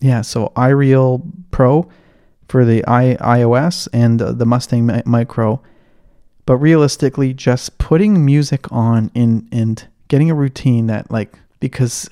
yeah, 0.00 0.20
so 0.20 0.52
iReal 0.54 1.22
Pro 1.50 1.88
for 2.48 2.64
the 2.64 2.84
I, 2.86 3.16
iOS 3.20 3.88
and 3.92 4.20
the 4.20 4.46
Mustang 4.46 5.02
Micro. 5.06 5.62
But 6.46 6.58
realistically, 6.58 7.32
just 7.32 7.78
putting 7.78 8.24
music 8.24 8.70
on 8.70 9.10
in 9.14 9.48
and 9.50 9.86
getting 10.08 10.30
a 10.30 10.34
routine 10.34 10.86
that, 10.88 11.10
like, 11.10 11.38
because 11.58 12.08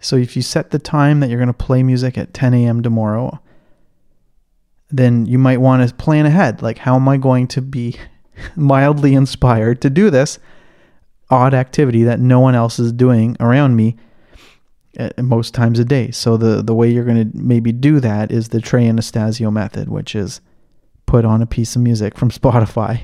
so 0.00 0.16
if 0.16 0.34
you 0.34 0.42
set 0.42 0.70
the 0.70 0.78
time 0.78 1.20
that 1.20 1.28
you're 1.28 1.38
going 1.38 1.48
to 1.48 1.52
play 1.52 1.82
music 1.82 2.16
at 2.16 2.32
10 2.32 2.54
a.m. 2.54 2.82
tomorrow, 2.82 3.38
then 4.90 5.26
you 5.26 5.38
might 5.38 5.60
want 5.60 5.86
to 5.86 5.94
plan 5.94 6.26
ahead. 6.26 6.62
Like, 6.62 6.78
how 6.78 6.96
am 6.96 7.08
I 7.08 7.16
going 7.16 7.46
to 7.48 7.62
be 7.62 7.96
mildly 8.56 9.14
inspired 9.14 9.80
to 9.82 9.90
do 9.90 10.10
this 10.10 10.38
odd 11.30 11.54
activity 11.54 12.02
that 12.02 12.18
no 12.18 12.40
one 12.40 12.54
else 12.54 12.78
is 12.78 12.92
doing 12.92 13.36
around 13.38 13.76
me 13.76 13.96
at 14.96 15.16
most 15.22 15.54
times 15.54 15.78
a 15.78 15.84
day? 15.84 16.10
So 16.10 16.36
the 16.36 16.62
the 16.62 16.74
way 16.74 16.90
you're 16.90 17.04
going 17.04 17.30
to 17.30 17.36
maybe 17.36 17.70
do 17.70 18.00
that 18.00 18.32
is 18.32 18.48
the 18.48 18.60
Trey 18.60 18.86
Anastasio 18.86 19.50
method, 19.50 19.88
which 19.88 20.14
is 20.14 20.40
put 21.06 21.24
on 21.24 21.42
a 21.42 21.46
piece 21.46 21.76
of 21.76 21.82
music 21.82 22.16
from 22.16 22.30
Spotify 22.30 23.02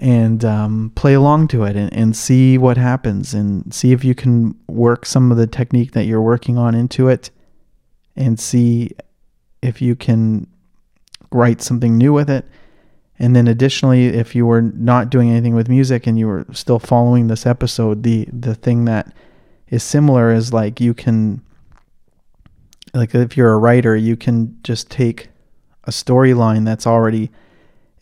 and 0.00 0.44
um, 0.44 0.92
play 0.94 1.14
along 1.14 1.48
to 1.48 1.64
it 1.64 1.76
and, 1.76 1.92
and 1.92 2.16
see 2.16 2.56
what 2.58 2.76
happens 2.76 3.34
and 3.34 3.72
see 3.72 3.92
if 3.92 4.04
you 4.04 4.14
can 4.14 4.54
work 4.68 5.04
some 5.04 5.30
of 5.30 5.36
the 5.36 5.46
technique 5.46 5.92
that 5.92 6.04
you're 6.04 6.22
working 6.22 6.56
on 6.56 6.74
into 6.74 7.08
it 7.08 7.30
and 8.16 8.38
see 8.38 8.90
if 9.62 9.82
you 9.82 9.96
can 9.96 10.46
write 11.30 11.60
something 11.60 11.96
new 11.96 12.12
with 12.12 12.30
it. 12.30 12.44
And 13.18 13.34
then 13.34 13.48
additionally, 13.48 14.06
if 14.06 14.34
you 14.34 14.46
were 14.46 14.62
not 14.62 15.10
doing 15.10 15.30
anything 15.30 15.54
with 15.54 15.68
music 15.68 16.06
and 16.06 16.18
you 16.18 16.28
were 16.28 16.46
still 16.52 16.78
following 16.78 17.26
this 17.26 17.46
episode, 17.46 18.04
the 18.04 18.28
the 18.32 18.54
thing 18.54 18.84
that 18.84 19.12
is 19.68 19.82
similar 19.82 20.32
is 20.32 20.52
like 20.52 20.80
you 20.80 20.94
can 20.94 21.42
like 22.94 23.14
if 23.16 23.36
you're 23.36 23.52
a 23.52 23.58
writer, 23.58 23.96
you 23.96 24.16
can 24.16 24.56
just 24.62 24.88
take 24.88 25.30
a 25.84 25.90
storyline 25.90 26.64
that's 26.64 26.86
already 26.86 27.30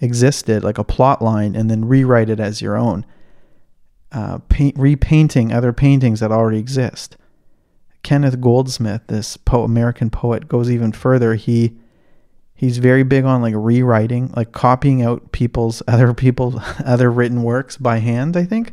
existed, 0.01 0.63
like 0.63 0.79
a 0.79 0.85
plot 0.85 1.23
line, 1.23 1.55
and 1.55 1.71
then 1.71 1.87
rewrite 1.87 2.31
it 2.31 2.41
as 2.41 2.63
your 2.63 2.77
own. 2.77 3.05
Uh, 4.13 4.39
paint, 4.49 4.77
repainting 4.79 5.53
other 5.53 5.73
paintings 5.73 6.21
that 6.21 6.33
already 6.33 6.59
exist. 6.59 7.17
Kenneth 8.03 8.41
Goldsmith, 8.41 9.03
this 9.09 9.37
po- 9.37 9.65
American 9.65 10.11
poet, 10.11 10.49
goes 10.49 10.71
even 10.71 10.93
further. 10.93 11.35
He 11.35 11.75
he's 12.55 12.79
very 12.79 13.03
big 13.03 13.25
on 13.25 13.43
like 13.43 13.55
rewriting, 13.57 14.33
like 14.37 14.53
copying 14.53 15.03
out 15.03 15.33
people's 15.33 15.83
other 15.89 16.15
people's 16.15 16.57
other 16.85 17.11
written 17.11 17.43
works 17.43 17.77
by 17.77 17.99
hand. 17.99 18.37
I 18.37 18.45
think 18.45 18.73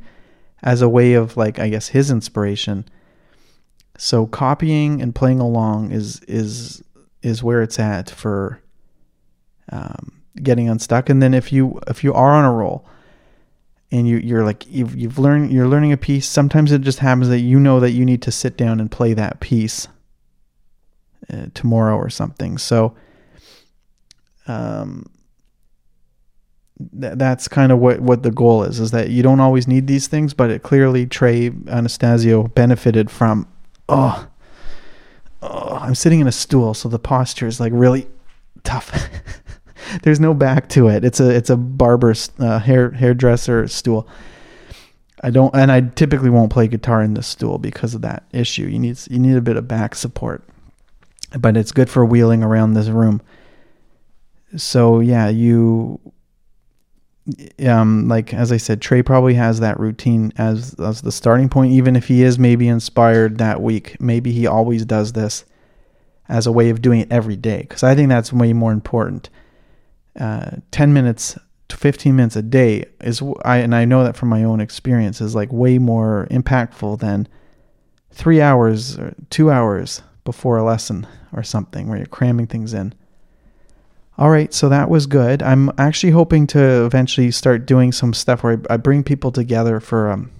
as 0.61 0.81
a 0.81 0.89
way 0.89 1.13
of 1.13 1.35
like 1.35 1.59
I 1.59 1.69
guess 1.69 1.89
his 1.89 2.11
inspiration. 2.11 2.85
So 3.97 4.25
copying 4.25 5.01
and 5.01 5.13
playing 5.13 5.39
along 5.39 5.91
is 5.91 6.19
is 6.27 6.83
is 7.21 7.43
where 7.43 7.61
it's 7.61 7.79
at 7.79 8.09
for 8.09 8.61
um, 9.71 10.22
getting 10.41 10.69
unstuck. 10.69 11.09
And 11.09 11.21
then 11.21 11.33
if 11.33 11.51
you 11.51 11.79
if 11.87 12.03
you 12.03 12.13
are 12.13 12.31
on 12.31 12.45
a 12.45 12.51
roll 12.51 12.85
and 13.91 14.07
you 14.07 14.17
you're 14.17 14.43
like 14.43 14.65
you've 14.67 14.95
you've 14.95 15.19
learned 15.19 15.51
you're 15.51 15.67
learning 15.67 15.91
a 15.91 15.97
piece, 15.97 16.27
sometimes 16.27 16.71
it 16.71 16.81
just 16.81 16.99
happens 16.99 17.29
that 17.29 17.39
you 17.39 17.59
know 17.59 17.79
that 17.79 17.91
you 17.91 18.05
need 18.05 18.21
to 18.23 18.31
sit 18.31 18.57
down 18.57 18.79
and 18.79 18.89
play 18.91 19.13
that 19.13 19.39
piece 19.39 19.87
uh, 21.31 21.47
tomorrow 21.53 21.95
or 21.95 22.09
something. 22.09 22.57
So 22.57 22.95
um 24.47 25.05
th- 26.99 27.13
that's 27.15 27.47
kind 27.47 27.71
of 27.71 27.79
what 27.79 27.99
what 27.99 28.23
the 28.23 28.31
goal 28.31 28.63
is 28.63 28.79
is 28.79 28.91
that 28.91 29.09
you 29.09 29.23
don't 29.23 29.39
always 29.39 29.67
need 29.67 29.87
these 29.87 30.07
things 30.07 30.33
but 30.33 30.49
it 30.49 30.63
clearly 30.63 31.05
Trey 31.05 31.51
Anastasio 31.67 32.47
benefited 32.49 33.09
from 33.09 33.47
oh 33.89 34.27
oh 35.41 35.77
I'm 35.81 35.95
sitting 35.95 36.19
in 36.19 36.27
a 36.27 36.31
stool 36.31 36.73
so 36.73 36.89
the 36.89 36.99
posture 36.99 37.47
is 37.47 37.59
like 37.59 37.71
really 37.73 38.07
tough 38.63 38.91
there's 40.03 40.19
no 40.19 40.33
back 40.33 40.69
to 40.69 40.87
it 40.87 41.03
it's 41.03 41.19
a 41.19 41.29
it's 41.29 41.49
a 41.49 41.57
barber's 41.57 42.31
uh, 42.39 42.59
hair 42.59 42.91
hairdresser 42.91 43.67
stool 43.67 44.07
I 45.25 45.29
don't 45.29 45.55
and 45.55 45.71
I 45.71 45.81
typically 45.81 46.29
won't 46.29 46.51
play 46.51 46.67
guitar 46.67 47.01
in 47.01 47.13
this 47.13 47.27
stool 47.27 47.57
because 47.57 47.95
of 47.95 48.01
that 48.01 48.23
issue 48.31 48.65
you 48.65 48.79
need 48.79 48.97
you 49.09 49.19
need 49.19 49.37
a 49.37 49.41
bit 49.41 49.57
of 49.57 49.67
back 49.67 49.95
support 49.95 50.43
but 51.37 51.55
it's 51.55 51.71
good 51.71 51.89
for 51.89 52.05
wheeling 52.05 52.43
around 52.43 52.73
this 52.73 52.89
room 52.89 53.21
so 54.57 54.99
yeah, 54.99 55.29
you 55.29 55.99
um 57.65 58.07
like 58.07 58.33
as 58.33 58.51
I 58.51 58.57
said, 58.57 58.81
Trey 58.81 59.01
probably 59.01 59.33
has 59.35 59.59
that 59.59 59.79
routine 59.79 60.33
as 60.37 60.75
as 60.75 61.01
the 61.01 61.11
starting 61.11 61.49
point, 61.49 61.71
even 61.73 61.95
if 61.95 62.07
he 62.07 62.23
is 62.23 62.37
maybe 62.37 62.67
inspired 62.67 63.37
that 63.37 63.61
week. 63.61 63.99
Maybe 63.99 64.31
he 64.31 64.45
always 64.47 64.85
does 64.85 65.13
this 65.13 65.45
as 66.29 66.47
a 66.47 66.51
way 66.51 66.69
of 66.69 66.81
doing 66.81 67.01
it 67.01 67.11
every 67.11 67.35
day. 67.35 67.61
Because 67.61 67.83
I 67.83 67.95
think 67.95 68.09
that's 68.09 68.33
way 68.33 68.53
more 68.53 68.71
important. 68.71 69.29
Uh, 70.19 70.57
ten 70.71 70.93
minutes 70.93 71.37
to 71.69 71.77
fifteen 71.77 72.15
minutes 72.15 72.35
a 72.35 72.41
day 72.41 72.85
is 73.01 73.21
I 73.43 73.57
and 73.57 73.73
I 73.73 73.85
know 73.85 74.03
that 74.03 74.15
from 74.15 74.29
my 74.29 74.43
own 74.43 74.59
experience 74.59 75.21
is 75.21 75.33
like 75.33 75.51
way 75.51 75.79
more 75.79 76.27
impactful 76.29 76.99
than 76.99 77.27
three 78.11 78.41
hours 78.41 78.97
or 78.99 79.15
two 79.29 79.49
hours 79.49 80.03
before 80.23 80.57
a 80.57 80.63
lesson 80.63 81.07
or 81.33 81.43
something 81.43 81.87
where 81.87 81.97
you're 81.97 82.05
cramming 82.05 82.47
things 82.47 82.73
in. 82.73 82.93
All 84.17 84.29
right, 84.29 84.53
so 84.53 84.69
that 84.69 84.89
was 84.89 85.07
good. 85.07 85.41
I'm 85.41 85.71
actually 85.79 86.11
hoping 86.11 86.45
to 86.47 86.85
eventually 86.85 87.31
start 87.31 87.65
doing 87.65 87.91
some 87.91 88.13
stuff 88.13 88.43
where 88.43 88.61
I, 88.69 88.75
I 88.75 88.77
bring 88.77 89.03
people 89.03 89.31
together 89.31 89.79
for 89.79 90.11
um, 90.11 90.31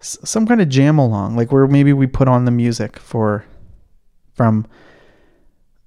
some 0.00 0.46
kind 0.46 0.60
of 0.60 0.68
jam 0.68 0.98
along, 0.98 1.34
like 1.36 1.50
where 1.50 1.66
maybe 1.66 1.94
we 1.94 2.06
put 2.06 2.28
on 2.28 2.44
the 2.44 2.50
music 2.50 2.98
for 2.98 3.46
from 4.34 4.66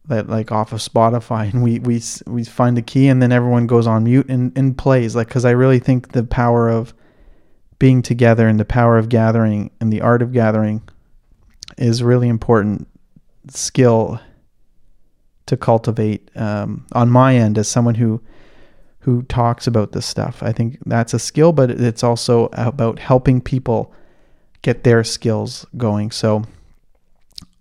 that 0.08 0.30
like 0.30 0.52
off 0.52 0.72
of 0.72 0.80
Spotify, 0.80 1.52
and 1.52 1.64
we 1.64 1.80
we 1.80 2.02
we 2.28 2.44
find 2.44 2.78
the 2.78 2.82
key, 2.82 3.08
and 3.08 3.22
then 3.22 3.32
everyone 3.32 3.68
goes 3.68 3.88
on 3.88 4.04
mute 4.04 4.28
and 4.30 4.52
and 4.58 4.78
plays. 4.78 5.16
Like, 5.16 5.28
because 5.28 5.46
I 5.46 5.52
really 5.52 5.80
think 5.80 6.12
the 6.12 6.24
power 6.24 6.70
of 6.70 6.94
being 7.80 8.02
together 8.02 8.48
and 8.48 8.60
the 8.60 8.66
power 8.66 8.98
of 8.98 9.10
gathering 9.10 9.70
and 9.80 9.92
the 9.92 10.02
art 10.02 10.22
of 10.22 10.32
gathering 10.32 10.82
is 11.78 12.02
really 12.02 12.30
important 12.30 12.88
skill 13.50 14.20
to 15.46 15.58
cultivate 15.58 16.30
um, 16.36 16.86
on 16.94 17.10
my 17.10 17.36
end 17.36 17.58
as 17.58 17.68
someone 17.68 17.96
who 17.96 18.22
who 19.00 19.22
talks 19.24 19.68
about 19.68 19.92
this 19.92 20.06
stuff. 20.06 20.42
I 20.42 20.52
think 20.52 20.80
that's 20.86 21.14
a 21.14 21.20
skill, 21.20 21.52
but 21.54 21.70
it's 21.70 22.04
also 22.04 22.50
about 22.54 22.98
helping 22.98 23.40
people 23.40 23.94
get 24.64 24.84
their 24.84 25.04
skills 25.04 25.64
going. 25.78 26.10
So 26.10 26.44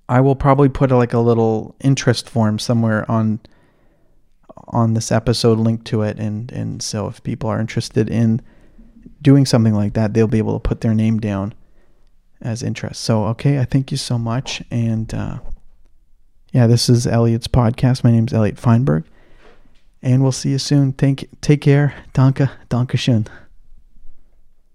I 0.09 0.21
will 0.21 0.37
probably 0.37 0.69
put 0.69 0.93
a, 0.93 0.97
like 0.97 1.13
a 1.13 1.19
little 1.19 1.75
interest 1.81 2.29
form 2.29 2.59
somewhere 2.59 3.11
on 3.11 3.41
on 4.69 4.95
this 4.95 5.13
episode 5.13 5.59
link 5.59 5.85
to 5.85 6.03
it 6.03 6.19
and 6.19 6.51
and 6.51 6.83
so 6.83 7.07
if 7.07 7.23
people 7.23 7.51
are 7.51 7.61
interested 7.61 8.09
in 8.09 8.41
doing 9.21 9.47
something 9.47 9.75
like 9.75 9.95
that, 9.95 10.15
they'll 10.15 10.27
be 10.27 10.39
able 10.39 10.55
to 10.55 10.69
put 10.69 10.81
their 10.81 10.95
name 10.95 11.19
down 11.19 11.55
as 12.41 12.63
interest. 12.63 13.01
So 13.03 13.25
okay, 13.27 13.59
I 13.59 13.65
thank 13.65 13.91
you 13.91 13.97
so 13.97 14.19
much 14.19 14.63
and 14.71 15.13
uh, 15.13 15.39
yeah, 16.55 16.69
this 16.69 16.89
is 16.89 17.05
Elliott's 17.07 17.49
podcast. 17.49 18.05
My 18.05 18.13
name 18.13 18.27
is 18.29 18.33
Elliott 18.33 18.61
Feinberg, 18.61 19.05
and 20.01 20.23
we'll 20.23 20.31
see 20.31 20.51
you 20.51 20.59
soon. 20.59 20.93
Thank, 20.93 21.27
take 21.41 21.61
care. 21.61 21.95
Danke, 22.13 22.49
danke 22.69 22.97
schön. 22.97 23.27